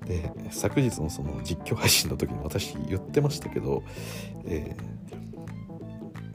[0.05, 3.83] で昨日のその実況配信の時に私言ってましたけど、
[4.45, 5.22] えー、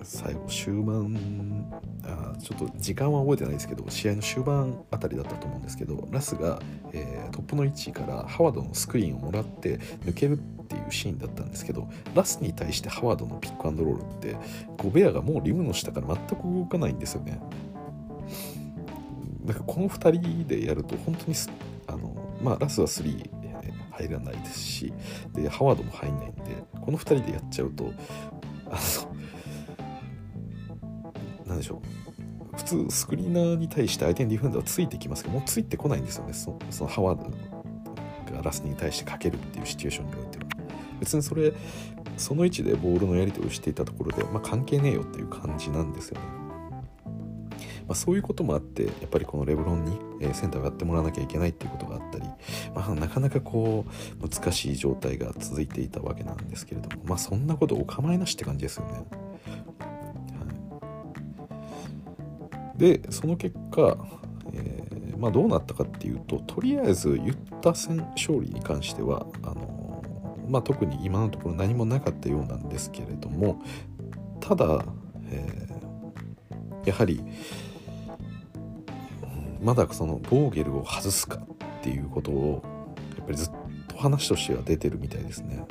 [0.08, 1.70] 最後終盤
[2.02, 6.60] あちょっと時間は覚えてないですけど試合の終盤あたりだったと思うんですけどラスが、
[6.94, 14.36] えー、トップの位置からハワードのスクリーンをもらって抜けるっていうシーンだったんですけどラスに対してハワードのピックアンドロールって
[14.82, 17.38] ゴベアがもうリムの下から全く動かないんですよね。
[19.44, 21.34] だかこの2人でやると本当に
[21.86, 23.30] あの、まあ、ラスは3
[23.98, 24.92] 入らないですし
[25.34, 26.42] でハワードも入んないんで
[26.80, 27.92] この2人でやっちゃうと
[28.70, 29.07] あの
[31.58, 31.82] でしょ
[32.52, 37.30] う普通スクリーナーに対して相手にディフェンダーはついてきますけどもうついてこないんですよねそのハワード
[38.34, 40.44] がラスに対してかけるっていうシチュエーションにおいては
[41.00, 41.52] 別にそれ
[42.16, 46.38] その位置でボールのやり取りをしていたところで、まあ、関係ねえよっていう感じなんですよね。
[47.86, 52.24] まあ、そういうこともあってやっぱりこのレブロンに、えセンターをやってもらわなきゃいけないっていうことがあったり、
[52.74, 53.86] まあ、なかなかこ
[54.20, 59.04] う難しい状態が続いていたわけなんですけれどもまあそんなことお構いなしって感じですよね。
[62.78, 63.98] でその結果、
[64.52, 73.60] えー、まあ、どうなったかっていうととりあえずユッタ戦勝利に関してはあのー、まあ、特に今のところ何もなかったようなんですけれども
[74.40, 74.84] ただ、
[75.30, 77.20] えー、やはり
[79.60, 82.62] まだそのボーゲルを外すかっていうことを
[83.16, 83.52] やっぱりずっ
[83.88, 85.64] と話としては出てるみたいですね。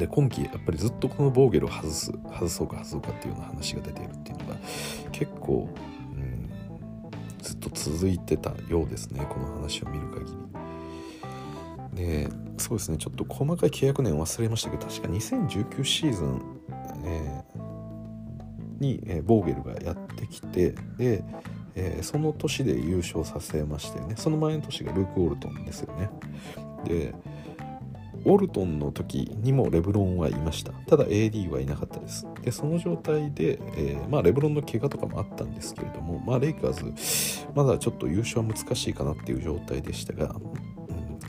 [0.00, 4.56] で今季やっぱりずっとこのボーゲルを外す外そうか外そうかっていうような話が出ているっていうのが
[5.12, 5.68] 結構、
[6.14, 6.50] うん、
[7.42, 10.40] ずっと続いてたようですねこの話を見る限り。
[11.94, 16.40] でそうですねちょっと細かい契約年忘れましたけど確か2019シーズン、
[17.04, 21.22] えー、に、えー、ボーゲルがやってきてで、
[21.74, 24.14] えー、その年で優勝させましたよね。
[24.16, 26.08] その前の年がルーク・オルトンですよね。
[26.84, 27.14] で
[28.24, 30.72] ウォルトンの時にもレブロンはいました。
[30.72, 32.26] ただ AD はいなかったです。
[32.42, 40.34] でその状態で、えー、まあ、レブロンの怪我とかもあったんですけれども、まあ、レイカーズまだちょっと優勝は難しいかなっていう状態でしたが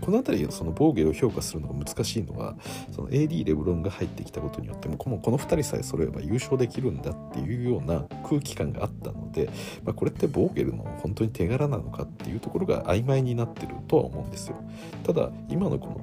[0.01, 2.55] この辺りその防御を評価するのが難しいのは
[2.91, 9.49] その AD レブロンが入ってきたことによってもこのこの2人さえ揃えば優勝できるんだっていうような空気感があったので、
[9.83, 14.57] まあ、これってボーゲルの本当に手柄なのかっていうところが曖昧になってるとは思うんですよ。
[15.03, 16.01] ただ今のこの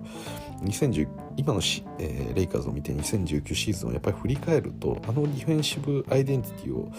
[0.63, 6.91] 2010今のし、えー、レイカーズを見て2019シーズンをやっぱり振り返るとあのディフェンシブアイデンティティを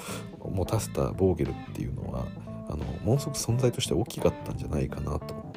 [0.49, 2.25] 持たせたボーゲルっていうのは
[2.69, 5.49] あのものすごく存在として大きかったんじゃないかなと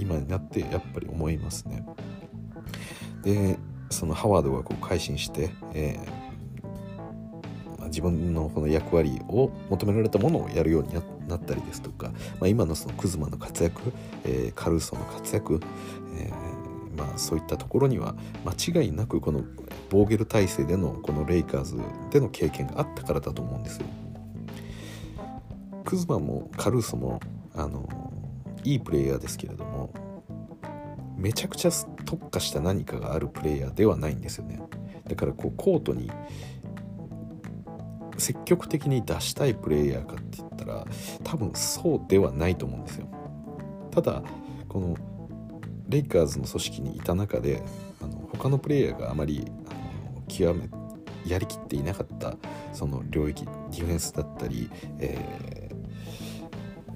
[0.00, 1.84] 今になってやっぱり思いますね。
[3.22, 3.58] で
[3.90, 10.94] そのハワードがこう改心して、えー、自分のこの役割を求められたものをやるように
[11.28, 13.82] なったりですとか、まあ、今のそのクズマの活躍、
[14.24, 15.60] えー、カルーソの活躍、
[16.16, 19.44] えー、まあ、そういったところには間違いなくこの
[19.90, 21.76] ボーゲル体制でのこのレイカーズ
[22.10, 23.86] での経験があったからだと思うんですよ。
[25.84, 27.18] クズマもカルーソも
[27.56, 28.09] あの
[28.64, 29.92] いいプレイヤーですけれども
[31.16, 31.70] めちゃくちゃ
[32.04, 34.60] 特化した何かがあるプレイヤーではないんですよね。
[35.06, 36.10] だからこうコートに
[38.16, 40.86] 積極的に出したいプレイヤーかって言ったら
[41.24, 43.06] 多分そうではないと思うんですよ。
[43.90, 44.22] ただ
[44.68, 44.96] この
[45.88, 47.62] レイカーズの組織にいた中で
[48.00, 50.70] あの他のプレイヤーがあまりあの極め
[51.26, 52.36] やりきっていなかった
[52.72, 54.70] その領域ディフェンスだったり、
[55.00, 55.59] え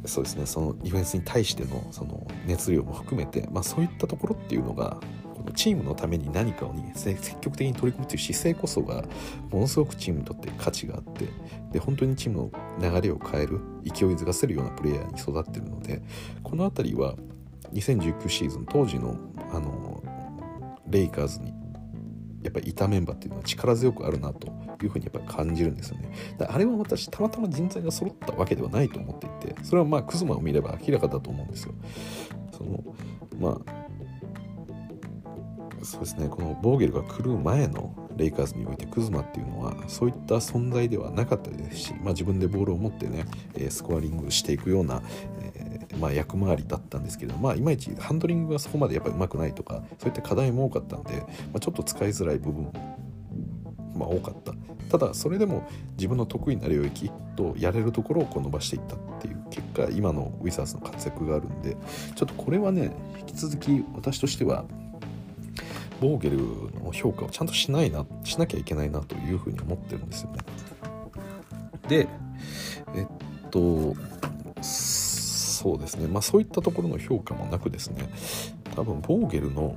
[0.06, 0.46] そうですね。
[0.46, 4.98] そのディフェンスに対してのその熱量も含めて、まあ、そういったところっていうのが
[5.34, 9.04] このチームのために何かを、ね、積極的に取り組むという姿勢こそが
[9.50, 11.28] ものすごくチームにとって価値があって
[11.72, 16.02] で本当にチームの流れを変える勢いづかせるようなプレイヤーに育ってるので
[16.42, 17.16] この辺りは
[17.72, 19.16] 2019シーズン当時の
[19.52, 20.02] あの
[20.88, 21.52] レイカーズに
[22.42, 24.48] やっぱりいたメンバーっていうのは力強くあるなと
[24.82, 26.10] いうふうにやっぱり感じるんですよね。
[26.38, 31.74] だあれは私たまたま人材が揃ったわけではないと思っていてそれはまあクズマを見れば明らかだと思うんですよ。
[32.56, 32.82] その
[33.38, 33.84] まあ
[35.84, 43.26] そうですねこのボーゲルが来る前のレイカーズにおいてクズマっていうのはそういった存在ではなかったですし、まあ、自分でボールを持ってね
[43.68, 45.02] スコアリングしていくような、
[45.54, 52.72] えー、まあ、役回りだったんですけど、まあ、いまいちハンドリングがそこまでやっぱりうまくないとかそういった課題も多かったんで、まあ、ちょっと使いづらい部分
[53.96, 54.52] まあ、多かった。
[54.90, 61.76] ただそれでも自分の得意な領域とやれるところをこう伸ばしていったっていう結果今のウィザーズの活躍があるんで
[62.14, 64.64] ちょっとこれはね引き続き私としては
[66.00, 66.38] ボーゲル
[66.84, 70.38] の評価をちゃんとしないなしなきゃいけないなというふうに思ってるんですよね。
[71.88, 72.08] で
[72.94, 73.94] えっと
[74.62, 76.06] そうですね。
[76.08, 78.08] まあそういったところの評価もなくですね。
[78.76, 79.76] 多分ボーゲルの、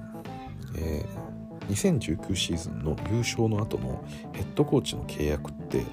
[0.76, 1.37] えー
[1.70, 4.04] 2019シーズンの優勝の後の
[4.34, 5.84] ヘッドコーチの契約って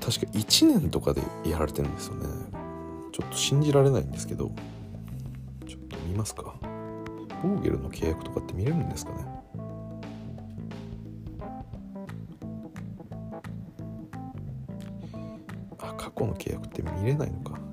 [0.00, 2.26] 確か1年とかでやられてるんですよね。
[3.12, 4.50] ちょっと信じられないんですけど
[5.66, 6.54] ちょっと見ますか。
[7.42, 9.26] ボーゲルの契約とかって見れるんですかね。
[15.78, 17.71] あ過去の契約って見れないのか。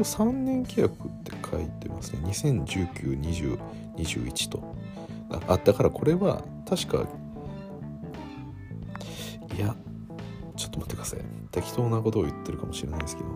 [0.00, 2.20] 応3年契約って書いてますね。
[2.28, 4.76] 20192021と。
[5.48, 7.04] あだからこれは確か
[9.56, 9.74] いや
[10.56, 11.20] ちょっと待ってください。
[11.50, 13.28] 適当なことを言ってるかもしれないですけど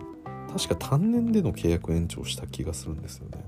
[0.53, 3.45] 確か単年での契約延長した気がするんですよね。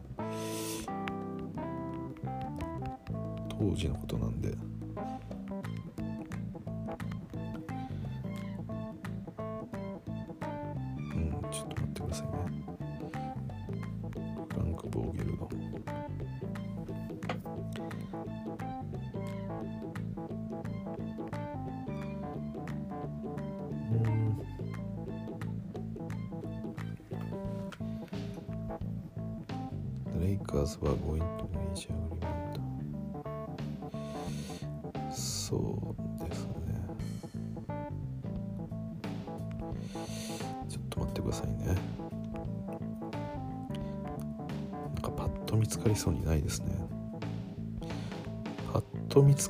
[3.50, 4.56] 当時のことなんで。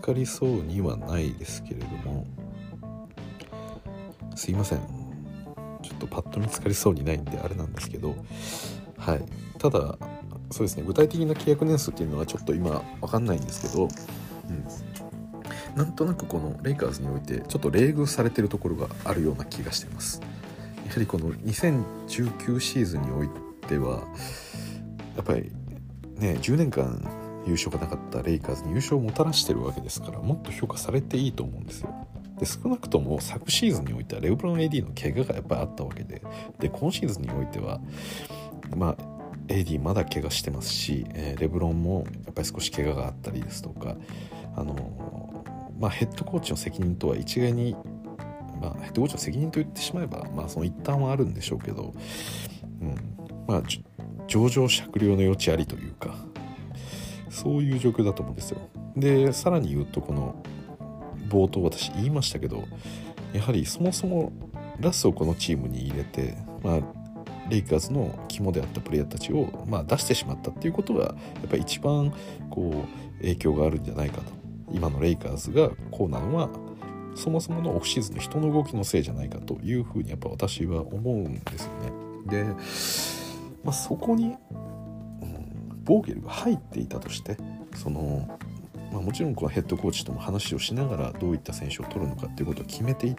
[0.03, 2.27] かりそうにはないですけれども
[4.35, 4.79] すいません。
[5.81, 8.15] ちょっとパッと見つかりそうにないんであれなんですけど
[8.97, 9.23] はい。
[9.59, 9.97] ただ
[10.51, 10.83] そうですね。
[10.85, 13.87] 具体的な契約年数っていうのはちょっと今わかんないんですけど、う
[14.51, 14.65] ん、
[15.75, 20.21] なんとなくこのレイカーズにおいてちょっと冷遇されてるところがあるような気がしてます。
[20.85, 23.29] やはりこの2019シーズンにおい
[23.67, 24.03] ては
[25.15, 25.51] やっぱり
[26.17, 32.08] ね10年間優勝がなかったレイカーズに優勝をもたらしてるわけですからもっと評価されていいと思うんですよ。
[32.39, 36.21] で少なくとも昨シーズンにおいてはレブロン AD の怪我がやっぱりあったわけで
[36.60, 37.79] で今シーズンにおいては
[38.75, 38.97] まあ
[39.47, 43.95] AD まだ怪我してますし、えーレブロンもやっぱり少し怪我があったりですとか
[44.56, 45.34] あのー
[45.79, 47.75] まあ、ヘッドコーチの責任とは一概に、
[48.62, 51.93] まあ、ヘッドコーチの責任と言ってしまえば、まあ、その一端はあるんでしょうけど、
[52.82, 52.95] うん
[53.47, 53.63] まあ、
[54.27, 56.15] 上場酌量の余地ありというか
[57.33, 58.59] そういう状況だと思うんですよ。
[58.95, 60.35] でさらに言うとこの
[61.29, 62.63] 冒頭私言いましたけど
[63.33, 64.31] やはりそもそも
[64.79, 66.79] ラスをこのチームに入れて、まあ、
[67.49, 71.15] レイカーズの肝であったプレイヤーたちを、まあ、出してしまったっていうことがや
[71.45, 72.13] っぱり一番
[72.49, 74.31] こう影響があるんじゃないかと
[74.71, 76.49] 今のレイカーズがこうなのは
[77.15, 81.91] そもそものオフシーズンの人の動きのせいじゃないかというふうにやっぱ私は思うんですよね。
[82.27, 82.43] で、
[83.63, 84.35] まあ、そこに、
[85.83, 87.37] ボーゲルが入っていたとして
[87.75, 88.39] その
[88.93, 93.15] まあ、もちろんこのヘッドコーチとも話をしながらどういった選手を取るのかっていうことを決めていっ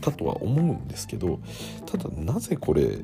[0.00, 1.38] たとは思うんですけど
[1.84, 2.96] ただなぜこれを、うん、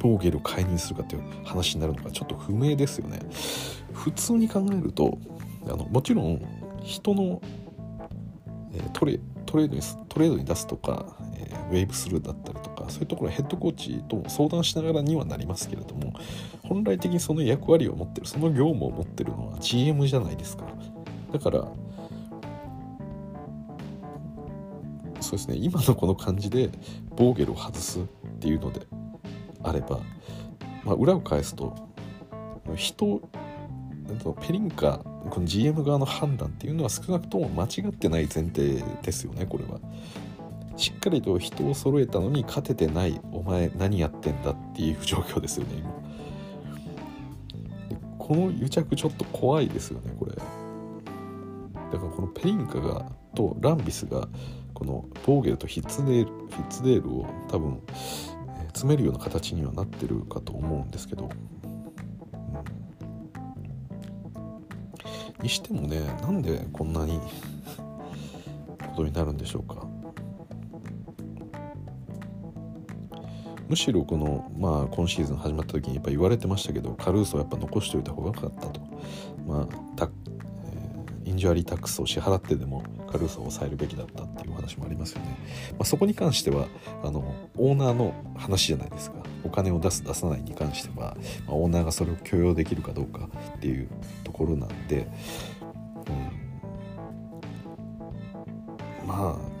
[0.00, 3.20] ボーゲルを解任するかっていう話になるのかちょっと不明ですよね。
[3.92, 5.18] 普通に考えると
[5.66, 6.42] あのもちろん
[6.82, 7.40] 人の、
[8.74, 16.12] えートレトレードにトレードに出すとか、えーウェーブスルーだったりとそういうところヘッドコーチとも相談しながらにはなりますけれども
[16.62, 20.64] 本来的にその役割を持ってるその業務を持ってるのは GM じゃないですか
[21.32, 21.66] だから
[25.20, 26.70] そうですね今のこの感じで
[27.16, 28.04] ボーゲルを外すっ
[28.40, 28.86] ていうので
[29.62, 30.00] あれば、
[30.84, 31.74] まあ、裏を返すと
[32.76, 33.22] 人
[34.46, 34.98] ペリンカ
[35.30, 39.80] この GM 側の判断っていうのは少なくとも間違ってない前提ですよねこれは。
[40.76, 45.92] しっかりと人を揃えたのに勝ててないお前何やってんだっていう状況ですよね今。
[48.18, 50.32] この癒着ちょっと怖いですよねこれ。
[50.32, 50.38] だ
[51.98, 54.28] からこのペリンカがとランビスが
[54.74, 57.80] このボーゲルとヒッツデールフィッツデールを多分、
[58.58, 61.28] え詰めるような形にはなってるかと思うんですけど、う
[65.40, 65.42] ん。
[65.42, 67.20] にしてもねなんでこんなに
[68.94, 69.91] ことになるんでしょうか。
[73.72, 78.80] むしろこの、まあ、今シーズン始まった時にやっぱ言われてましたけどカルーソはやっぱ残しておいた方が良かったと、
[79.46, 80.10] まあた
[80.74, 85.38] えーインジュアリータックスを支払ってでもカルーソを抑えるべきだったっていうお話もありますよね、
[85.70, 86.66] まあ、そこに関しては
[87.02, 89.16] あのオーナーの話じゃないですか。
[89.42, 91.16] お金を出す出さないに関しては、
[91.46, 93.88] まあ、オーナーがそれを許容できるかどうかっていう
[94.22, 95.08] ところなんで、
[99.02, 99.51] うん、まあ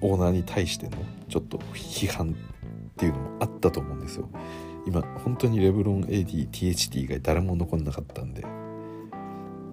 [0.00, 0.96] オーナーに対しての
[1.28, 2.32] ちょっと批判っ
[2.96, 4.28] ていうのもあったと思うんですよ
[4.86, 8.44] 今本当にレブロン AD THT 以外誰も残んなかったんで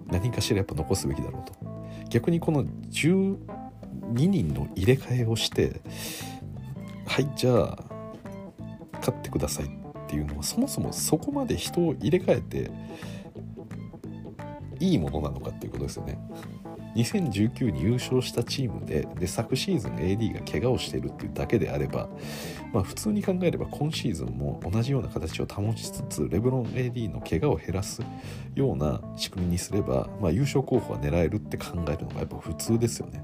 [0.07, 1.53] 何かしらやっぱ残すべきだろうと
[2.09, 3.37] 逆にこの12
[4.13, 5.81] 人の入れ替えをして
[7.05, 7.77] はいじゃあ
[8.99, 9.69] 勝ってくださいっ
[10.07, 12.71] ていうのはそもそもそこまで人を入れ替えて
[14.79, 16.19] いいものなのかっていうことですよね。
[16.95, 22.09] 2019に優勝したチームでで昨シーズン AD が怪我をしているっていうだけであれば、
[22.71, 28.01] まあ、普通に考えれば今シーズンも同じような形を保ちつつレブロン AD の怪我を減らす
[28.55, 33.23] ような仕組みにすれば、まあ、優勝候補は狙えるって考えるのがやっぱ普通ですよね。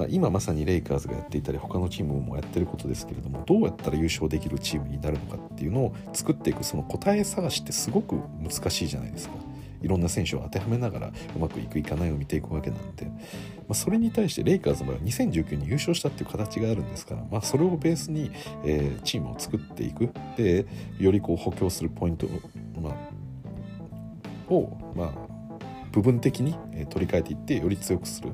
[0.00, 9.34] まあ、今まさにレイカーズがやっていたり他のチームもやってることですけれどもどうやったら優勝できるチームになるのかっていうのを作っていくその答え探しってすごく難しいじゃないですか。
[9.82, 13.12] いろんな選手を当てはめながらうまくいくいかないを見ていくわけなんで、ま
[13.70, 18.30] あ、それに対してレイカーズの場合は2019に優勝したっていう形があるんですから、まあ、それをベースに、
[18.64, 20.66] えー、チームを作っていくで
[20.98, 22.26] よりこう補強するポイント、
[22.80, 22.94] まあ、
[24.52, 25.10] を、まあ、
[25.92, 26.54] 部分的に
[26.88, 28.30] 取り替えていってより強くする。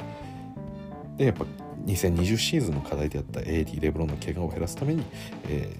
[1.16, 1.46] でやっぱ
[1.86, 5.04] 2020シーズンの課題であった AD レブロンの怪我を減らすために、
[5.48, 5.74] え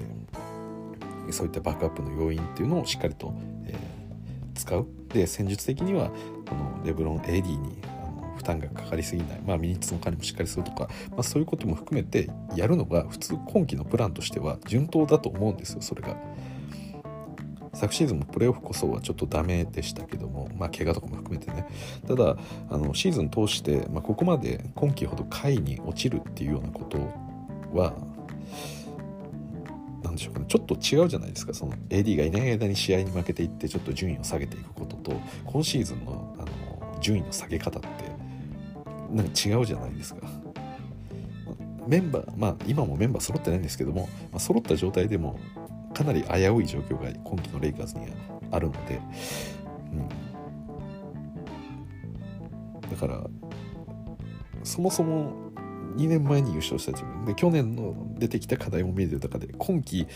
[1.26, 3.34] ー、そういったバックアップの要因っていうのをしっかりと、
[3.66, 3.76] えー、
[4.56, 4.86] 使う。
[5.12, 6.10] で戦術的には
[6.48, 7.78] このレブロン AD に
[8.36, 16.16] 負担がかかりすぎない、まあ、ミニッツの管理もしっかりするとか、まあ、そういうことも含めてやるのが普通今季のプランとしては順当だと思うんですよそれが。
[17.76, 21.66] 昨シーズンもプレーオフこそはちょっとダメでしたけども、まあ、怪我とかも含めてね。
[22.06, 22.36] ただ
[22.70, 26.98] あのシーズン通して、まあ、ここまで今季ほど下位に落ちるっていうようなこと
[27.78, 27.92] は
[30.16, 30.46] でしょうかね。
[30.48, 31.54] ちょっと違うじゃないですか。
[31.54, 37.88] その AD がいない間に試合に負けていってちょっと順位を下げていくことと今シーズンのあの順位の下げ方って
[39.10, 40.26] なんか違うじゃないですか。
[41.86, 45.38] メンバーまあ今もメンバー揃ってないんですけども、まあ、揃った状態でも
[45.94, 48.12] かなり危うい状況が今季のレイカーズには
[48.50, 49.00] あるので、
[49.92, 49.96] う
[52.86, 53.24] ん、だから
[54.64, 55.46] そもそも
[55.96, 60.06] 2年前に優勝したチームで去年の出てきた課題も見えてる中で今季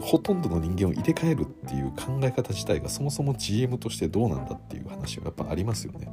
[0.00, 6.08] ほとんどの人間を入れ替えるっていう考え方自体がそもそも GM としてどうなんだっていう話がやっぱありますよね。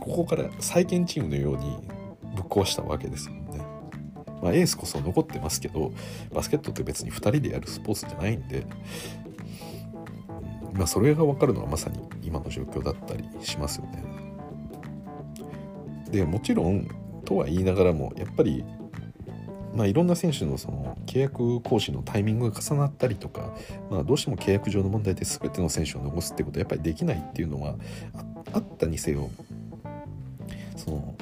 [0.00, 1.78] ここから再建チームのように
[2.36, 3.60] ぶっ壊したわけですよね。
[4.42, 5.92] まあ、エースこそ残ってますけど
[6.32, 8.66] バスケットって別に2人でやるスポーツじゃないんで、
[10.74, 14.04] まあ、それが分かるのはまさに今の状況だったりしますよね。
[16.10, 16.86] でもちろん
[17.26, 18.64] とは言いながらもやっぱり
[19.76, 23.54] まあ、いろんな選手のその契約更新のタイミングが重なったりとか、
[23.90, 27.74] まあ、どうしても契約上の問題で全ての選手を残すってことはやっぱりできないっていうのは
[28.54, 29.30] あったにせよ
[30.76, 31.14] その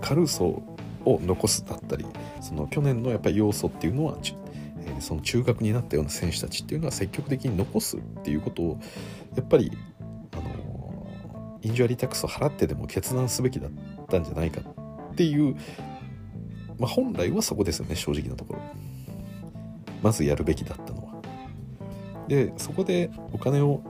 [0.00, 0.62] カルーソ
[1.04, 2.06] を残すだったり
[2.40, 4.18] その去年のやっぱり要素っていうのは、
[4.84, 8.80] えー、その中核になったような選手たちっていうのは積極的に残すっていうことを
[9.34, 9.72] やっぱり
[11.62, 13.70] インジュアリータックスを払ってでも決断すべきだっ
[14.08, 15.56] たんじゃないかっていう、
[16.78, 18.60] まあ、本来はそこですよね正直なところ。
[20.02, 21.12] まずやるべきだったのは。
[22.28, 23.82] でそこでお金を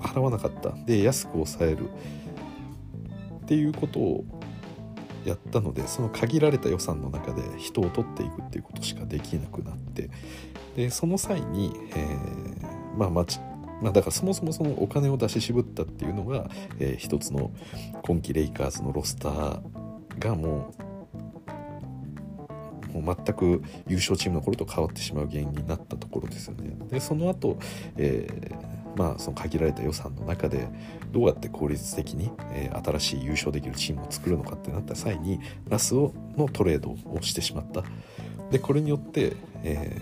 [0.00, 0.70] 払わなかった。
[0.86, 1.88] で安く抑える
[3.42, 4.24] っていうことを
[5.24, 10.10] やったのでその限られた予算の中で人を取っていくっていうことしかできなくなって。
[10.76, 13.26] でその際に、えー、まあまあ
[13.80, 17.50] まあ、だからそもそもそのお金を出し渋ったっていうのが、えー、一つの
[18.02, 19.60] 今季レイカーズのロスター
[20.18, 20.90] がもう
[22.98, 26.76] もう全く優勝チームの頃と変わってしまう原因になったところですよね。
[26.90, 27.56] でその後、
[27.96, 30.68] えーまあ、その限られた予算の中で
[31.12, 37.84] どうやって効率的に、えー、新しい優勝できるチームを作るのかってなった際にラスをのトレードをしてしまった
[38.50, 39.96] でこれによって、え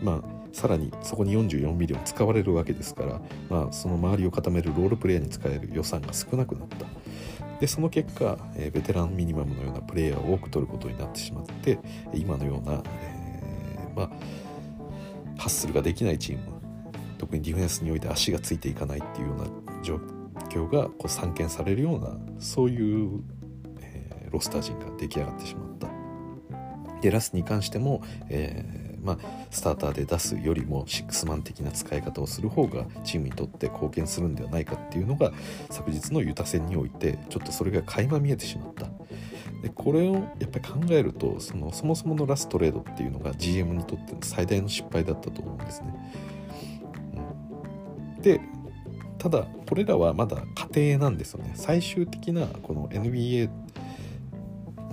[0.00, 6.86] ー、まあさらにそこに44ミリオン使われるわけですから、まあ、その周りを固めるロールプレイヤーに使える予算が少なくなった
[7.60, 11.78] でその結果、えー、ベテランミニマムのようなプレイヤーを多く取ることになってしまって
[12.14, 14.08] 今のような、えー、まあ、
[15.38, 16.42] ハッスルができないチーム
[17.18, 19.96] 特にディフェンスにおいて足がついていかないっていうような状
[20.48, 23.20] 況がこう散見されるようなそういう、
[23.82, 25.86] えー、ロスター陣が出来上がってしまった。
[27.02, 29.18] でラスに関しても、えー、まあ、
[29.50, 35.32] スターターで出すよりもシックスマン的な使い方をする方がチームにとって貢献するんではないかっていうのが
[35.70, 38.86] 昨日のユタ戦においてちょっとそれが垣間見えてしまった。
[39.62, 45.94] でこれをやっぱり考えるとそのそもそものラストレードっていうのが GM にとっての最大の失敗だったと思うんですね。
[48.18, 48.40] うんで
[49.18, 50.42] ただこれらはまだ
[50.72, 53.48] 家庭なんですよね最終的なこの NBA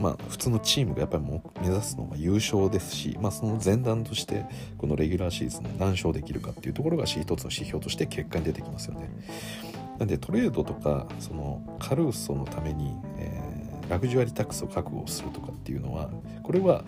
[0.03, 4.45] まあ普通のチームがやっぱり目指すのが優勝ですし、まあ、その前段として
[4.77, 9.09] このレギュラーシーズン何勝できるかっていうところが一つの指標として結果に出てきますよね。
[9.99, 16.09] なんでトレードとかそのカルーソのために、えー、ラグジュアリータックスを確保するとかっていうのは
[16.41, 16.83] これは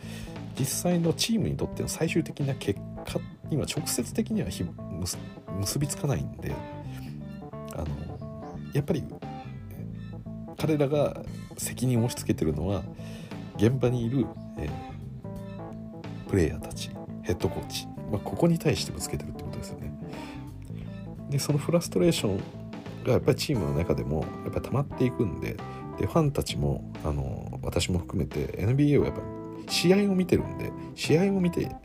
[0.59, 4.49] 実際のチームにとっての最終的な結果には直接的には
[5.51, 6.53] 結びつかないんで
[7.75, 7.87] あの
[8.73, 9.03] やっぱり
[10.57, 11.21] 彼らが
[11.57, 12.83] 責任を押し付けてるのは
[13.57, 14.25] 現場にいる、
[14.57, 16.89] えー、プレイヤーたち
[17.23, 19.93] ヘッドコーチ、まあ、ここに対してぶつけてるってことですよね。
[21.29, 22.37] でそのフラストレーション
[23.03, 25.57] がやっぱりチームの中でもやっぱ溜まっていくんで
[25.97, 29.21] でファンたちもあの私も含めて NBA をやっぱ
[29.67, 31.75] 試合を見てるんで試合を見て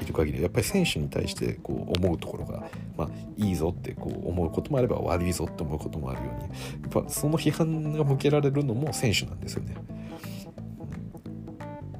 [0.00, 6.42] いる限りやっぱり選手に対してこう思うところが、まあ、いいぞってこう思うこともあれば悪いぞって思うこともあるように
[6.82, 9.74] やっぱその批判が向けられるのも選手なんですよね。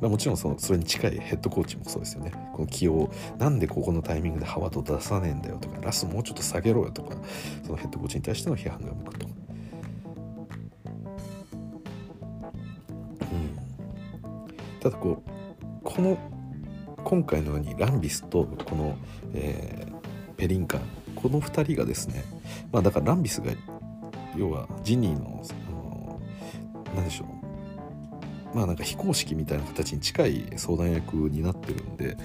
[0.00, 2.30] まあ、もちろんそのそれに近いヘッドコーチもそうですよね。
[2.52, 7.16] この起用なんでここのタイミングでハワード出さねえんだよとかラスもうちょっと下げろよとか
[7.64, 9.26] そのヘッドコーチに対しての批判が向くと。
[14.80, 15.30] ただこう
[15.82, 16.16] この
[17.06, 18.98] 今回のようにランビスとこの、
[19.32, 20.80] えー、ペリンカ
[21.14, 22.24] この2人がですね
[22.72, 23.52] まあだからランビスが
[24.36, 26.20] 要はジニーの
[26.96, 27.26] 何でしょ
[28.52, 32.16] うまあなんか非公式みたいな形に近い相談役になってるんで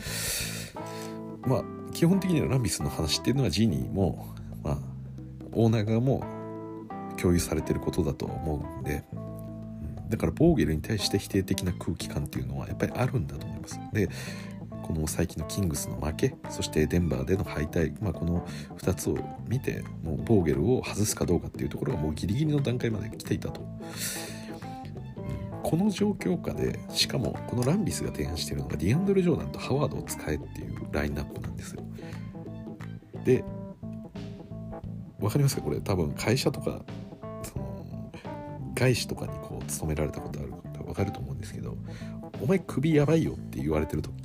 [1.43, 1.63] まあ
[1.93, 4.77] 基本的にはランビスの話っていうのはジニーもまあ
[5.51, 6.23] オーナー側も
[7.21, 9.03] 共有されてることだと思うんで
[10.09, 13.79] だからボーゲルに対して否定的な空気感っていうのはやっぱりあるんだと思います。
[13.93, 14.09] で
[14.81, 18.45] この最近のキングスの負けそしてデンバーでの敗退、まあ、この
[18.77, 19.17] 2つを
[19.47, 23.61] 見てもうボーゲルを外すかどうかっていうところがもうギリギリの段階まで来ていたと。
[25.63, 31.83] この状況下でしかもこのランビスが提案しているのがディアンドル・ジョーダンとハワードを使えっていうラインナップなんですよ。
[33.23, 33.43] で
[35.19, 35.61] 分かりますか？
[35.61, 36.83] これ多分会社とか
[37.43, 38.11] その
[38.73, 41.77] 外資とかにこう勤められたことある方分かると思うんですけど
[42.41, 44.20] お前首やばいよって言われてる時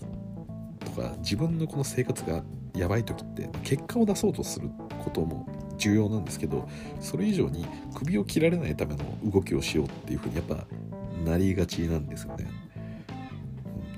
[0.97, 2.43] か自分のこの生活が
[2.75, 4.71] やばい時って結果を出そうとする
[5.03, 5.47] ことも
[5.79, 6.69] 重要なんですけど
[7.01, 10.67] それ以上に首を切られないための動きをしようっていうふうにやっぱ
[11.25, 12.47] なりがちなんですよね。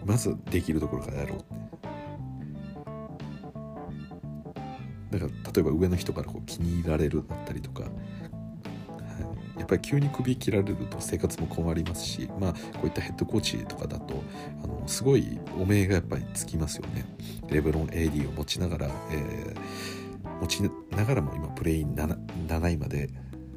[0.04, 1.58] まずできるところからやろうって。
[5.10, 7.84] だから例えば上の人からこう気に入られるだったりとか
[9.58, 14.22] やっぱり急に首切られると生活も困りますし、まあ、こういったヘッドコーチとかだと
[14.62, 17.04] あのすごい汚名がやっぱりつきますよね。
[17.50, 20.62] レブロン AD を持ちながら、えー、持ち
[20.96, 23.10] ながらも今プレイン 7, 7位まで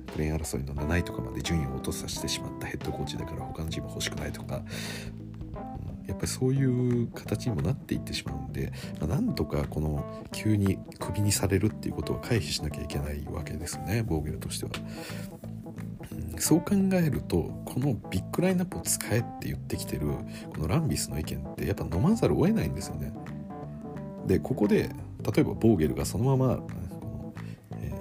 [0.07, 4.61] プレイン争いの7位とかまで順位を落とさせてしまったヘッドコーチだから他のチーム欲しくないとか
[6.07, 14.71] やっぱりそういう形にもなっていってしまうんで、まあ、なんとかこの急にクビにされるっていうことを回避しなきゃいけないわけですねボーゲルとしては。
[16.41, 20.07] そう考えるとこのビッグラインナップを使えって言ってきてる
[20.53, 23.13] このランビスの意見ってやっぱ飲まざるを得ないんですよね。
[24.25, 24.89] でここで
[25.23, 27.33] 例えばボーゲルがそのままこの、
[27.77, 27.93] え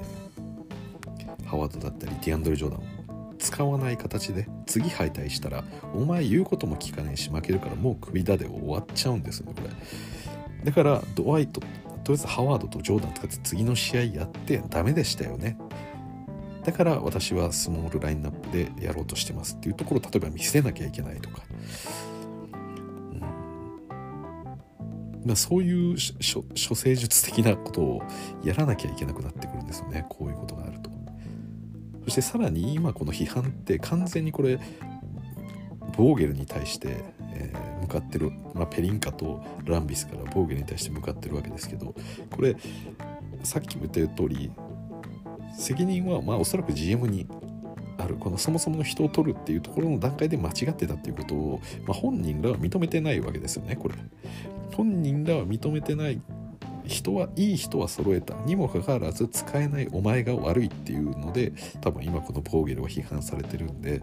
[1.42, 5.64] ー、ハワードだったりディアンドル・ジョーダンを使わない形で次敗退したら
[5.94, 10.64] お前言うことも聞かないし負けるからもう首だで終わっちゃうんですよねこれ。
[10.64, 15.58] だからドワイトとりあえずハワードとジョーダン使って次の試合やってダメでしたよね
[16.64, 21.42] だから私はスモールラインナップでやろうとしてますっていうところを例えば見せなきゃいけないとか、
[22.52, 23.20] うん。
[25.24, 25.96] まあ、そういう
[26.68, 28.02] 処世術的なことを
[28.44, 30.04] やらなきゃいけなくなってくるんですよね。
[30.08, 30.90] こういうことがあると。
[32.04, 34.58] そしてさらに今この批判って完全にこれ
[35.96, 37.04] ボーゲルに対して、
[37.34, 41.94] えー、向かってる、まあ、ペリンカとランビスからボーゲルに対して向かってるわけですけど
[42.30, 42.56] これ
[43.42, 44.50] さっきも言った通り
[45.60, 47.26] 責任はまあおそらく GM に
[47.98, 53.94] あるこのそもそもの人を取るっていうところの段階で間違ってたっていうことを、まあ、本人らは認めてないわけですよねこれ。
[54.74, 56.20] 本人らは認めてない
[56.86, 64.02] 人はいい人は揃えたにもかかわらず使えないお前が悪いっていうので多分今このボーゲルは批判されてるんで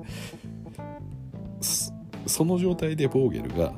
[2.27, 3.73] その状態でボーゲルが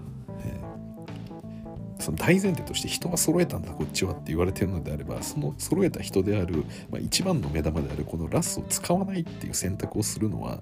[2.00, 10.60] その大前提として人は揃えたんだこっちはって言われてるのであればその揃えた人である、まあ、一番の目玉であるこのラスを使わないっていう選択をするのは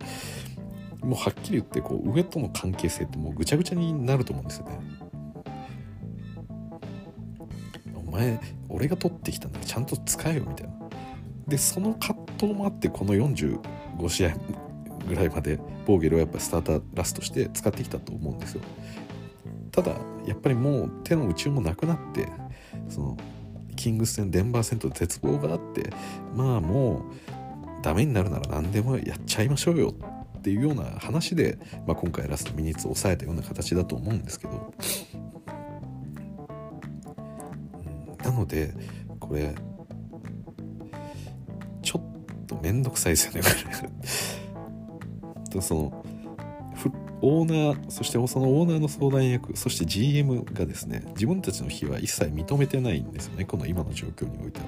[1.01, 4.79] もうはっきり言ってこう上との関係性ってもうぐちゃぐちゃになると思うんですよね。
[7.95, 10.73] お前俺が取ってきたんだちゃんと使えよみたいな。
[11.47, 14.35] でその葛藤もあってこの45試合
[15.07, 18.61] ぐらいまでボーゲルはやっぱスターターラスとして使ってきたと思うんですよ。
[19.77, 19.91] ただ
[20.25, 22.27] やっぱりもう手の内もなくなって
[22.89, 23.17] その
[23.75, 25.91] キングス戦デンバー戦と絶望があって
[26.33, 27.05] まあも
[27.77, 29.93] うダメになるなら何でもやっちゃいましょうよ
[30.39, 34.73] っていうような話で、まあ、今回ラストミニッツを抑えたような形だと思うんですけど、
[38.23, 38.73] なので
[39.19, 39.53] これ
[41.83, 43.47] ちょっと面倒くさいですよねこ
[43.83, 45.49] れ。
[45.51, 46.05] とその
[47.21, 54.65] オーナーそしてそのオーナーの相談役そして GM がですね自分たちの非は一切認めてないんですよねこの今の状況においては。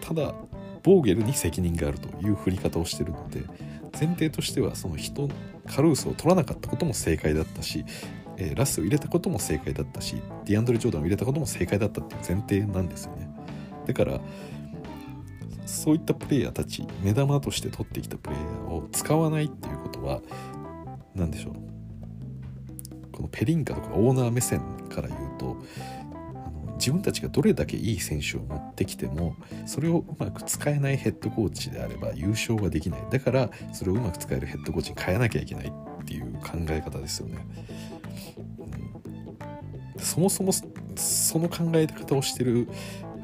[0.00, 0.34] ただ
[0.82, 3.42] ボーゲルに責任があるという振り方をしてるので
[3.98, 5.28] 前提としてはその人
[5.66, 7.84] カルースを取らなかったことも正解だったし、
[8.36, 13.28] えー、ラスを入れたことも正解だったしディアンドレ・ジョーダンを入れたことも正解だったっていう前提なんですよね。
[13.86, 14.20] だから
[15.66, 20.20] そういったプレイヤーたち目玉として取ってきたプレイヤーを使わないっていうことは
[21.14, 21.54] 何でしょう。
[23.12, 25.56] このペリンカとかオーナー目線から言うと
[26.76, 29.36] 自分たちがどれだけいい選手を持ってきても
[29.66, 33.02] それをうまく使えないヘッドコーチであれば優勝ができない。
[33.10, 37.46] だからそれをうまく使えるヘッドコーチに変えなきゃいけないっていう考え方ですよね、
[39.96, 40.52] うん、そもそも
[40.96, 42.66] その考え方をしてる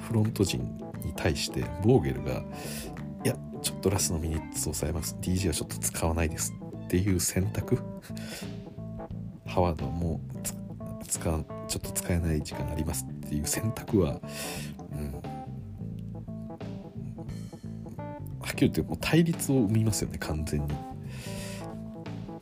[0.00, 0.60] フロント陣
[1.02, 2.44] に対してボーゲルが
[3.24, 5.16] いやちょっとラスのミニッツを抑えます。
[5.22, 6.52] DJ はちょっと使わないです。
[6.86, 7.78] っていう選択？
[9.44, 14.20] ハワードもう使うちょっと使えない時間ありますっていう選択は、
[14.92, 15.12] うん、
[18.40, 20.74] はっきり言ってもう対立を生みますよね完全に。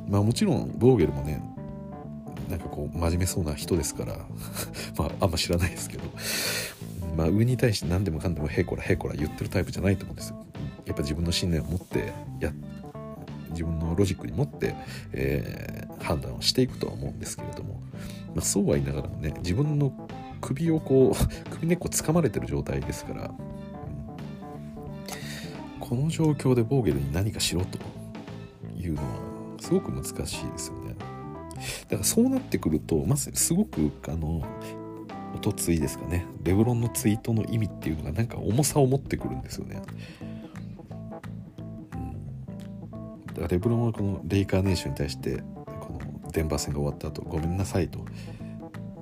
[0.08, 1.42] まあもちろんボーゲルもね
[2.50, 4.18] なんかこう真面目そうな人ですから
[4.98, 6.04] まああんま知らないですけど
[7.16, 10.44] まあ上に対して何でもかんでもへいこらへいこら言ってるタイプじゃないと思うんですよ。
[10.84, 12.52] やっぱ自分の信念を持ってや
[13.54, 14.74] 自分のロジックに持って、
[15.12, 17.80] えー、判断をしていくとは思うんですけれども、
[18.34, 19.92] まあ、そうは言いながらもね自分の
[20.40, 21.14] 首をこう
[21.50, 23.34] 首根っこ掴まれてる状態ですから、うん、
[25.80, 27.78] この状況でボーゲルに何かしろと
[28.78, 29.08] いうのは
[29.60, 30.26] すごく難しいで
[30.58, 30.94] すよね。
[31.88, 34.42] だからそうなってくるとまずすごくあの
[35.34, 39.82] おとついですかねレブロンのツイートの意味っていうのがなんか重さを持ってくるんですよね、
[43.34, 47.98] だからレブロンはこのレイカーネーションに対してこのデンバー戦が終わった後ごめんなさいと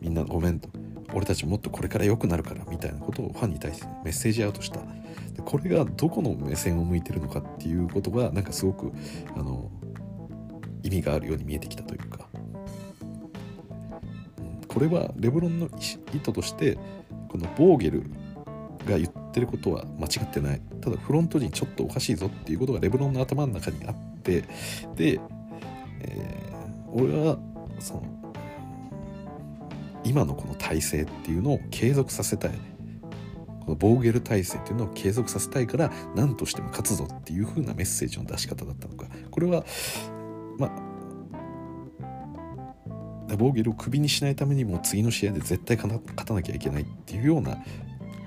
[0.00, 0.68] みんなごめんと
[1.14, 4.80] 俺たちもっとこれから良くなるからみたいなことをファンに対してメッセージアウトした。
[4.80, 8.92] でこれがどこの目線を向いてるのかっていうことがなんかすごく
[9.36, 9.70] あの
[10.82, 12.26] 意味があるように見えてきたというか、
[14.38, 15.68] うん、これはレブロンの
[16.14, 16.78] 意図として
[17.28, 18.04] このボーゲル
[18.86, 20.62] が言ってることは間違ってない。
[20.80, 24.42] ただフロント陣ちょっとおかしいぞっていうことがレブロンの頭の中にあって
[24.96, 25.20] で、
[26.00, 27.38] えー、俺は
[27.78, 28.02] その
[30.04, 32.52] 今のこの体制っていうのを継続させたい。
[33.64, 39.06] このボーゲル体制っていうのを継続させたいから何としても勝つぞっていう風なメッセージの出し方だったのか。
[39.30, 39.64] これは
[40.58, 40.66] ま
[43.30, 47.50] あボーゲルをクビにしないためにも次の試合で絶対勝たなきゃいけないっていうような、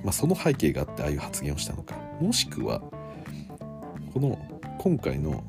[0.04, 1.96] まあ、その背景があってああいう発言をしたのか。
[2.22, 2.80] もしくは
[4.14, 4.40] この
[4.80, 5.44] 今回の、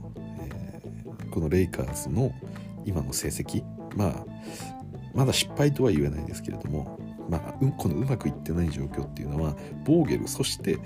[1.37, 2.32] このレイカーズの
[2.87, 3.62] 今の成績
[3.95, 4.24] まあ
[5.12, 10.78] まだ失敗とは言えないですけれども、まあ、このうまくいってない状況っていうのはボーゲルそして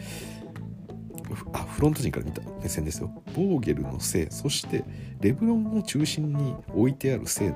[1.53, 3.13] あフロント陣から見た目線ですよ。
[3.37, 4.83] ボーゲルのせいそして
[5.21, 7.51] レブロンを中心に置いてあるせい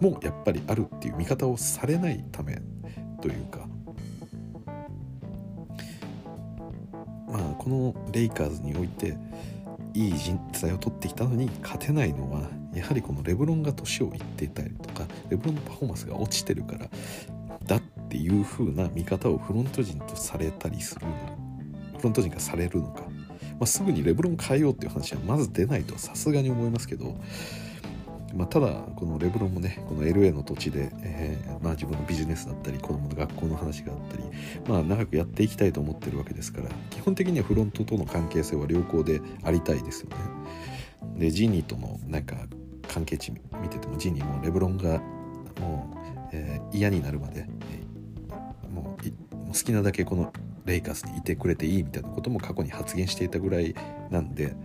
[0.00, 2.60] もやっぱりあるっていう見方をされないため
[3.22, 3.60] というか。
[7.28, 9.16] まあこのレイカーズにおいて
[9.94, 16.88] いい人材を取ってきたのに勝てないのはやはりこのレブロンが年をいっていたりとかレブロンのパフォーマンスが落ちてるから
[17.64, 21.12] だっていう風な見方をフロント陣とされたりするの
[21.96, 23.08] フロント陣がされるのか、ま
[23.60, 27.16] あ、すぐにレブロン変えようっていう話はまず出ないとさすがに思いますけど
[28.34, 34.24] まあ、ただこのレブロンもねこの LA の土地で、えー、まあ、自分のビジネスだったり子供の学校の話があったり、
[34.68, 40.16] まあ、長くやっていきたいと思ってるわけですから基本的にはフロントとの関係性は良好でありたいですよね。
[41.16, 42.34] でジニーとのなんか
[42.88, 43.32] 関係値
[43.62, 45.00] 見ててもジニーもレブロンが
[45.60, 50.32] もう、えー、嫌になるまで、えー、もう好きなだけこの
[50.64, 53.74] レイカーズにいてくれていいみたいなことも過去に発言していたぐらい
[54.10, 54.56] なんで、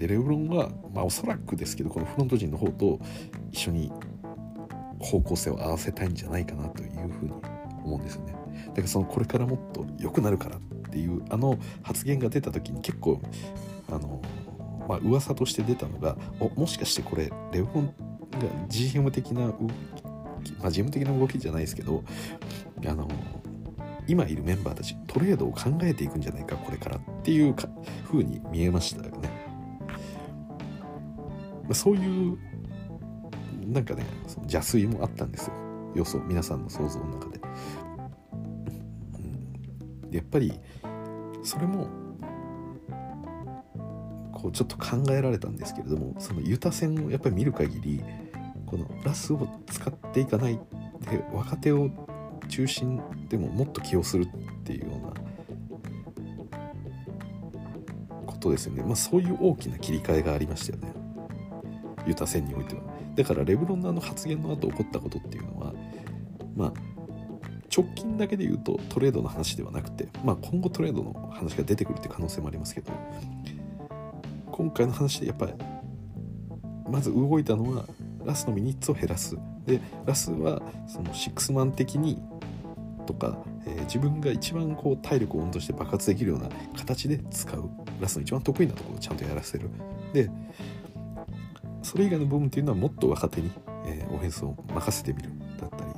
[0.00, 2.98] でレブロンは、まあ、おそらくですけどこのフロント陣の方と
[3.52, 3.92] 一緒に
[4.98, 7.32] 方向性を合わせたいんじゃないかなというふうに
[7.84, 8.34] 思うんですよね。
[8.68, 13.20] だからそのこれからもっと良くなるからっていうあの発言が出た時に結構
[13.90, 14.22] あの、
[14.88, 17.92] まあ噂として出たのがおもしかしてこれレブロンが
[18.68, 19.52] GM 的な動
[20.42, 22.02] き、まあ、GM 的な動きじゃないですけど
[22.86, 23.06] あの
[24.06, 27.68] 今いるメンバーたちトレードを考えていくんじゃないかこれからっていうか
[28.06, 29.09] 風に見えました。
[31.70, 32.36] まあ、そういう
[33.68, 35.54] なんかねその邪推もあったんですよ。
[35.94, 37.40] 予想皆さんの想像の中で。
[40.08, 40.52] うん、やっぱり
[41.44, 41.86] それも
[44.32, 48.02] こうちょっと考えられたんですけれどもそのユタ戦をやっぱり見る限り
[48.66, 50.58] このラスを使っていかない
[51.08, 51.88] で若手を
[52.48, 54.28] 中心でももっと起用するっ
[54.64, 55.12] ていうような
[58.26, 60.99] ことですよね、まあ、そういう大きな切り替えがありましたよね。
[62.06, 62.82] ユタ戦においては。
[63.16, 65.74] だからレブロンのあの発言の後起こったことっていうのは
[66.56, 66.72] まあ
[67.74, 72.92] 直近だけで言うとトレードの話ではなくて、まあ、今後トレードの話が出てくるって可能性もありますけど
[74.50, 75.52] 今回の話でやっぱり
[76.90, 77.84] まず動いたのは
[78.24, 79.36] ラスのミニッツを減らす。
[79.64, 82.20] でラスはそのシックスマン的に
[83.06, 87.70] とか、えー、自分が一番こう体力を温存して爆発できるような形で使う。
[88.00, 89.70] ラスの一番得意なところをちゃんとやらせる。
[90.12, 90.30] で
[91.90, 93.50] それ以外の部分っていうのはもっと若手に、
[93.84, 95.30] えー、オフェンスを任せてみる
[95.60, 95.90] だったりだ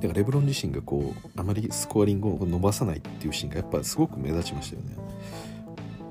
[0.00, 4.96] からレブロン自身がこうあまりスコアリングを伸ばさないっていうシーンがやっぱすごく目立ちましたよね。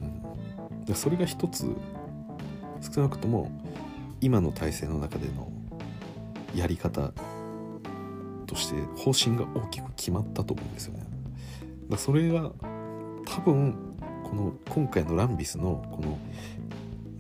[0.02, 1.66] うん、でそれが一つ
[2.94, 3.50] 少なくとも
[4.22, 5.52] 今の体制の中での
[6.54, 7.14] やり方
[8.46, 11.08] として方針が大きく決まったと思うんですよね。
[11.90, 12.52] だそれが
[13.26, 16.20] 多分この今回のランビスのこの、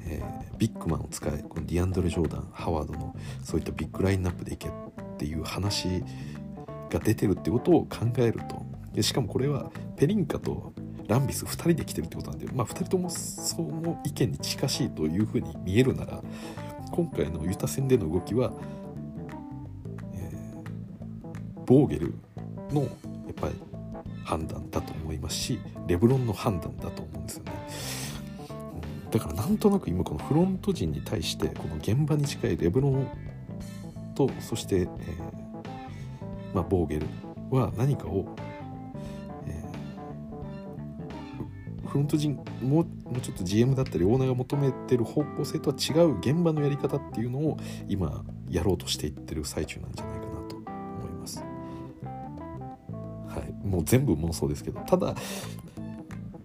[0.06, 4.72] えー、ビッグマンを使いこのディアンドレ・ジョーダンハワードのそういったビッグラインナップでいけっ
[5.18, 6.04] ていう話
[6.89, 10.74] が出てるってことを考えるとでしかもこれはペリンカと
[11.08, 16.22] ランビス2人で来てるってことなんで、まあ、2人ともその意見に近しいというふうに見えるなら
[16.91, 18.54] 今回のユタ戦での動きは、
[20.14, 22.14] えー、ボーゲル
[22.72, 23.56] のやっぱり
[24.24, 27.53] 判断だと思いますしレブロンの判断だと思うんですよね。
[29.14, 33.07] だからなんとなく今このフロント陣に対してこの現場に近いレブロン
[34.16, 34.88] とそして、えー
[36.53, 37.07] まあ、ボーゲル
[37.51, 38.26] は何かを
[41.93, 42.86] フロント陣もう
[43.22, 47.57] ちょっと GM だったりオーナーが求めてる方向性とは違う現場のやり方っていうのを
[47.88, 51.38] 今やろうとしていってる最中なんじゃないかなと思います。
[53.28, 55.14] はい、もう全部妄想ですけどただ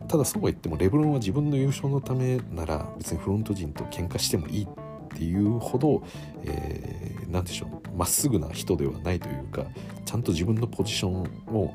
[0.08, 4.68] ただそうは言ってもレブロンは自分の優勝のためなら別にフロント陣と喧嘩してもいいっ
[5.16, 6.02] ていうほど、
[6.44, 9.66] えー、何でしょうまっすぐな人ではないというか
[10.06, 11.22] ちゃんと自分のポジション
[11.54, 11.74] を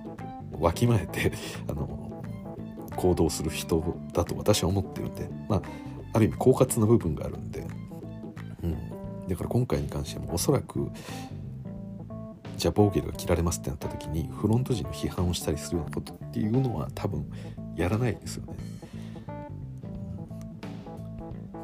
[0.59, 1.31] わきまえて
[1.69, 2.23] あの
[2.95, 5.61] 行動する人だと私は思ってるんで、まあ、
[6.13, 7.65] ある意味狡猾な部分があるんで、
[8.63, 10.89] うん、だから今回に関してもおそらく
[12.57, 17.25] じゃあボーゲルが切られますってなった時にフロント陣の批判をしたりするようなことっていうのは多分
[17.75, 18.55] やらないですよね。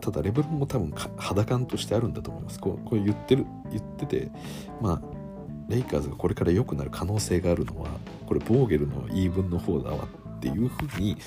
[0.02, 2.60] ただレベルも多分肌感としてあるんだと思います。
[2.60, 4.32] こうこう言ってる言ってて
[4.82, 5.02] まあ
[5.68, 7.90] レイカーズがこれから良くなる可能性があるのは
[8.26, 10.08] これボーゲルの言い分の方だわ
[10.38, 11.18] っていうふうに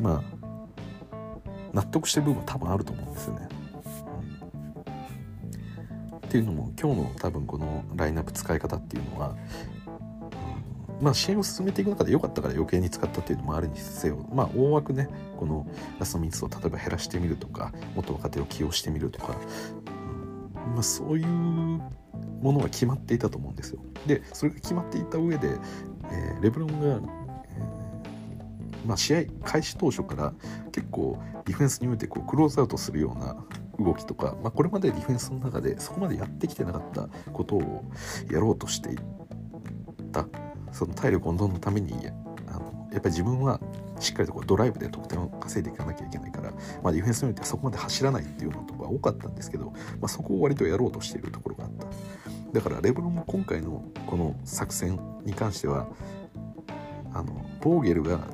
[0.00, 0.34] まあ
[1.74, 3.48] 納得してる部分は多分あると思うんですよね。
[6.12, 9.36] うん、っていうのも今日の多分このラインナップ使い方っていうのは、
[11.00, 15.66] まあ試合を進めていく中で良かったから余計に使ったっていうのもあるにせよまあ大枠ねこの
[15.98, 19.36] ラストミスを例えば減らしてみるとかもっと若手を起用してみるとか、
[20.66, 21.82] うん、まあそういうも
[22.52, 23.80] のは決まっていたと思うんですよ。
[24.06, 25.56] でそれが決まっていた上で、
[26.10, 27.00] えー、レブロンが
[27.48, 27.84] え
[28.86, 30.34] まあ、試合開始当初から
[30.70, 33.36] 結構ディフェンスにおいてこうクローズアウトするような
[33.78, 37.84] 動きとか、まあ、これまでディフェンスの中でそこまでやってきてなかったことを
[38.30, 38.98] やろうとしていっ
[40.12, 40.26] た
[40.74, 41.94] その体力温存のために
[42.48, 43.60] あのやっぱり自分は
[44.00, 46.50] しっかりとこうドライブで得点を稼いでいかなきゃいけないから、
[46.82, 49.70] まあ、ディフェンスにおいてはそこまで走らないっていうのとか多かったんですけど、
[50.00, 51.86] まあ、そこを割とやろうとしているところがあった。
[52.52, 55.88] だからレブロンも今回のこの作戦に関しては
[57.12, 58.28] あのボーゲルが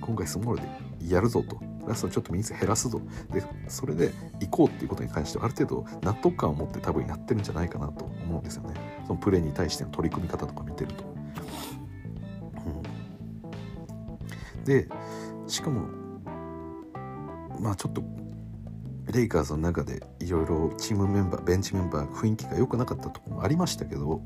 [0.00, 1.60] 今回スモールでやるぞと。
[1.86, 3.00] ラストちょっとミス減らすぞ。
[3.32, 8.74] でそれで行こうっていうことに関してはある程度納得感を持って多分やってるんじゃないかなと思うんですよね。
[9.06, 11.19] そのプレーに対しての取り組み方とか見てると。
[14.64, 14.88] で
[15.46, 15.88] しかも
[17.60, 18.02] まあちょっと
[19.12, 24.22] レイカーズの中でいろいろチームメンバーベンチメンバー雰囲気が良くなかったところもありましたけど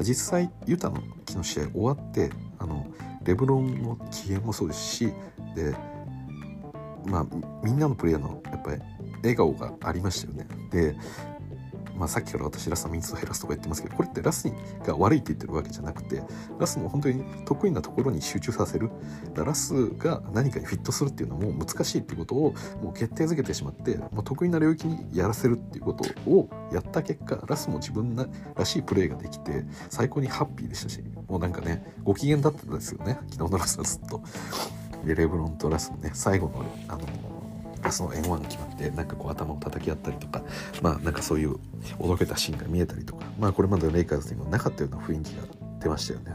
[0.00, 2.86] 実際ユタの昨日試合終わってあの
[3.24, 5.12] レブロンの機嫌もそうですし
[5.54, 5.74] で
[7.06, 7.26] まあ
[7.62, 8.80] みんなのプレイヤーのやっぱり
[9.22, 10.46] 笑顔がありましたよね。
[10.70, 10.96] で
[11.96, 14.52] まあ、さっきから私ラスのミンスを減らすとか言ってますけどこれってラス
[14.84, 16.22] が悪いって言ってるわけじゃなくて
[16.58, 18.90] ラスの本当に得意なところに集中させる
[19.34, 28.16] ラスが何かにフィットするっていうのはもう難しいっていうことをもう決定づけてしまってもう得意な領域にやらせるっていうことをやった結果ラスも自分
[28.56, 34.22] らしいプレーができて最高にハッピーでしたしもうなんかねご機嫌だったんですよね昨日のラスはずっと。
[35.04, 37.33] でレブロンとラスのね最後のあの
[37.92, 40.42] その N1 が決まってなんかこう頭を叩き合ったりとか
[40.82, 41.56] まあなんかそういう
[41.98, 45.42] おどけたシーンが見えたりとかまあこれまでのレイカーズにもなかったような雰囲気が
[45.80, 46.32] 出ましたよね。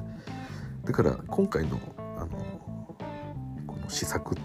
[0.85, 1.79] だから今回の
[2.17, 2.27] あの
[3.67, 4.35] この試作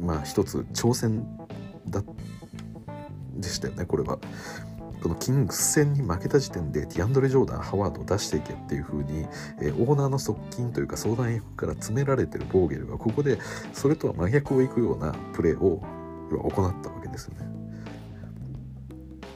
[0.00, 1.26] まあ一つ挑戦
[1.88, 2.02] だ
[3.36, 4.18] でしたよねこれは。
[5.02, 9.26] このキングス戦に負けた時点でティアンドレ・ジョーダンハワードを出していけっていう風に、
[9.60, 13.38] えー、オーナーの側近というか相談役から詰められてるボーゲルがここで
[13.72, 15.82] それとは真逆をいくようなプレーを
[16.30, 17.50] 行ったわけですよね。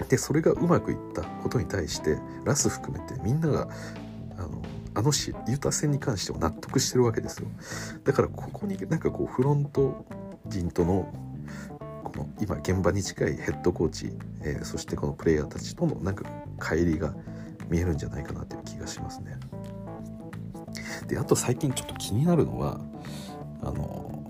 [0.09, 3.69] でそれがうまくいったことに対してラス含めてみんなが
[4.37, 4.63] あの
[4.95, 7.49] あのしユタ戦に関しては納得してるわけですよ
[8.05, 10.05] だからここになんかこうフロント
[10.47, 11.13] 陣との
[12.17, 14.13] の今現場に近いヘッドコーチ、
[14.43, 16.25] えー、そしてこのプレイヤーたちとのなんか
[16.59, 17.15] 乖離が
[17.69, 19.39] 見えるんじゃないかなという気がしますね。
[21.09, 22.81] であと最近ちょっと気になるのは
[23.63, 24.25] あの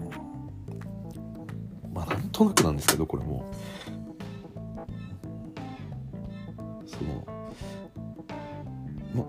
[1.93, 3.51] まあなんとなくなんですけどこれも
[6.87, 7.26] その
[9.14, 9.28] ま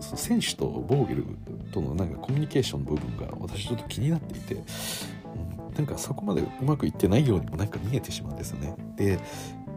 [0.00, 1.26] 選手とボーゲル
[1.70, 4.62] とのなんかコミュニケーションの部分が私ちょっと気になっていて
[5.76, 8.74] なんかそこまでうまくいってないようにもなんか見えてしまうんですよね。
[8.96, 9.18] で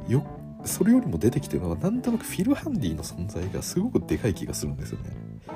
[0.08, 0.26] よ
[0.64, 5.12] それよりも出てきてるのはなんとなくフィル・ハンディの存在がすごくでかい気がするんですよね。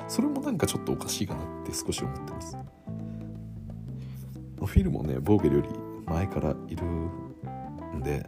[0.08, 2.56] それもなんかちょっとおかしいかなって少し思ってます。
[4.64, 5.68] フィルもねボーゲルより
[6.06, 8.26] 前からいるんで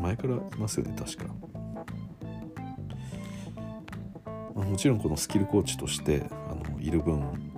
[0.00, 1.24] 前からいますよね確か。
[4.54, 7.49] もちろんこのスキルコーチとしてあのいる分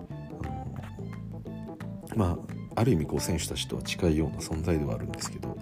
[2.16, 2.38] ま
[2.76, 5.56] あある意味こう選手たちとは近いような存在ではあるんですけど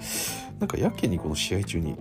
[0.59, 1.97] なんかやけにこの試合中に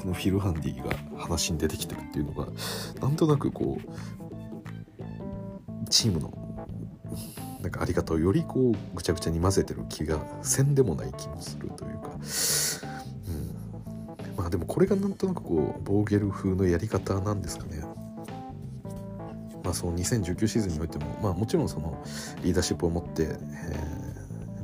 [0.00, 2.48] このフィル・ハンディが話に出てきてるっていうのが
[3.00, 3.82] なんとなくこう
[5.90, 6.32] チームの
[7.60, 12.16] なんかあり方をよりこうぐちゃぐちゃに混ぜてる気がせんでもない気もするというか、う
[14.32, 17.84] ん、まあでもこれがなんとなくこうボーゲル風のやり方なんですかね。
[19.70, 22.02] まあ、その2019シーズンにおいても、まあ、もちろんその
[22.42, 23.26] リーダーシップを持って、え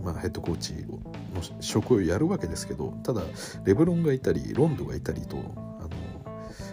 [0.01, 3.23] ーまあ、ヘッドコーチの職をやるわけですけどただ
[3.65, 5.41] レブロンがいたりロンドがいたりとあ
[5.83, 5.89] の、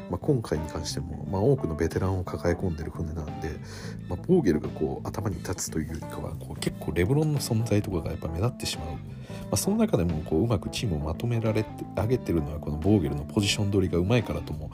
[0.09, 3.51] まあ、今回に関しても、まあ、多くのベテランを抱え込んでる船なんで、
[4.09, 8.87] まあ、ボーゲルがこう頭に立つというよりかはこう結構レブロンの存在とかがやっぱ目立ってしまう。
[8.87, 8.97] ま
[9.51, 14.71] あ、その中でもこううまくチームをまとめられてあげてるのはこのボーゲルのポジション取りがうまいからとも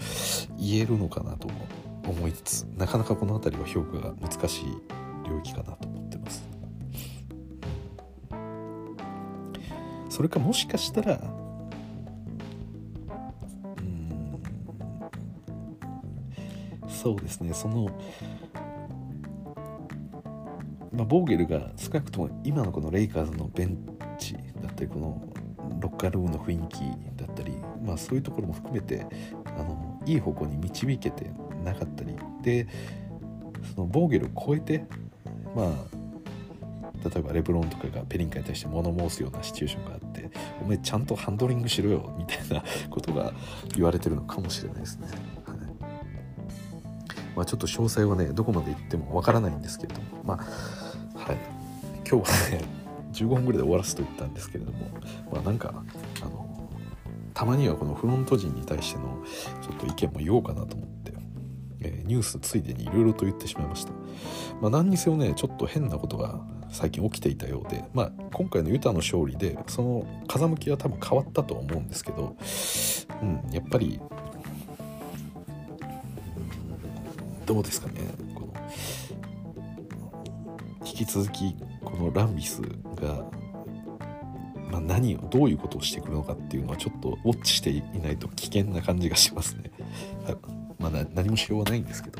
[0.58, 1.50] 言えるのかなと
[2.10, 4.66] 思いつつなかなかこの辺りは評価が難しい
[5.28, 6.48] 領域かなと思ってます。
[10.10, 11.22] それかもしかしたら
[13.78, 14.42] うん
[16.90, 17.54] そうですね。
[17.54, 17.90] その
[20.92, 23.78] まあ、ボーゲルが少なくとも今のこのレイカーズのベン
[24.18, 25.24] チだったりこの
[25.80, 26.80] ロッカールームの雰囲気
[27.16, 29.06] だったり、まあ、そういうところも含めて
[29.46, 31.32] あのいい方向に導けて
[31.64, 32.68] なかったりで
[33.76, 34.86] そのボーゲルを超えて
[35.56, 36.00] まあ
[37.04, 40.30] 例えばレブロンとかがペリンカに対して物申すようなシチュエーションがあって
[40.62, 43.32] お前ちゃんとハンドリングしろよみたいな ことが
[43.76, 45.08] 言われてるのかもしれないですね。
[45.46, 45.60] はい
[47.36, 50.38] まあ、ちょっと詳細はねどこまで行ってもわからないんですけれどもまあ
[51.18, 51.38] はい
[52.10, 52.62] 今日はね
[53.14, 54.78] 15分ぐらいで終わらすと言ったんですけれども
[55.32, 55.74] まあなんか
[56.22, 56.46] あの
[57.34, 59.24] たまにはこのフロント陣に対しての
[59.62, 61.00] ちょっと意見も言おうかなと思って。
[61.82, 63.92] えー、ニュースついでにいろいろと言ってしまいました。
[64.62, 72.36] まあ、何にせよねちょっと変なことが最近起きていたようで、まあ、今回のユタの勝利でその風向きは多分変わったと思うんですけど、
[73.22, 74.00] うん、やっぱり
[77.46, 78.02] どうですかね
[78.36, 78.54] この
[80.86, 83.26] 引き続きこのランビスが、
[84.70, 89.72] まあ、何をどういうことをしてくるのかっていうのはちょっとウォッチしていないと危険な感じがしますね。
[90.80, 92.20] まあ、何もしようがないんですけど、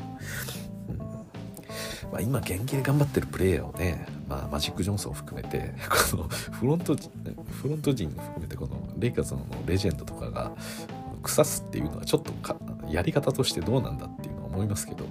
[0.88, 0.98] うん。
[0.98, 5.74] まあ、今現役で頑張ってるプレイヤーをね、まあ、マジック・ジョンソンを含めて
[6.12, 10.52] このフロントフロント陣含めてこのレイカーズのレジェンドとかが
[11.22, 12.32] 腐すっていうのはちょっと
[12.88, 15.04] やり方としてどうなんだっていうのは思いますけど、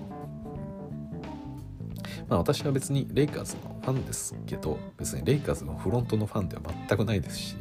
[2.27, 7.55] まあ、私は別にレイカーズのファンですけど別にレイカーズのフロントのファンでは全くないですし、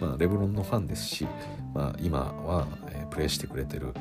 [0.00, 1.26] まあ、レブロンのファンですし、
[1.74, 3.94] まあ、今は、え、プレーしてくれてる、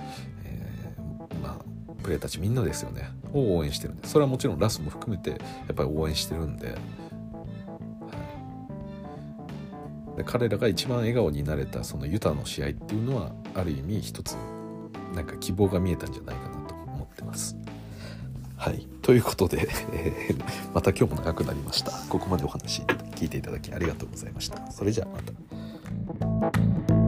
[2.10, 5.36] プレーたちみんなですよねを応援してるんでそれはもちろんラスも含めてや
[5.72, 6.70] っぱり応援してるんで。
[6.70, 6.78] はい
[10.18, 14.36] で彼らが一番笑顔になれたそのユタの試合っていうのはある意味一つ
[15.16, 17.56] なんか希望が見えたんじゃないかなと思ってます。
[18.58, 18.86] はい。
[19.02, 21.92] ということで、えー、また今日も長くなりました。
[22.10, 22.82] ここまでお話
[23.16, 24.70] 聞いていただきありがとうございました。
[24.72, 26.52] それじゃあま
[26.92, 26.99] た。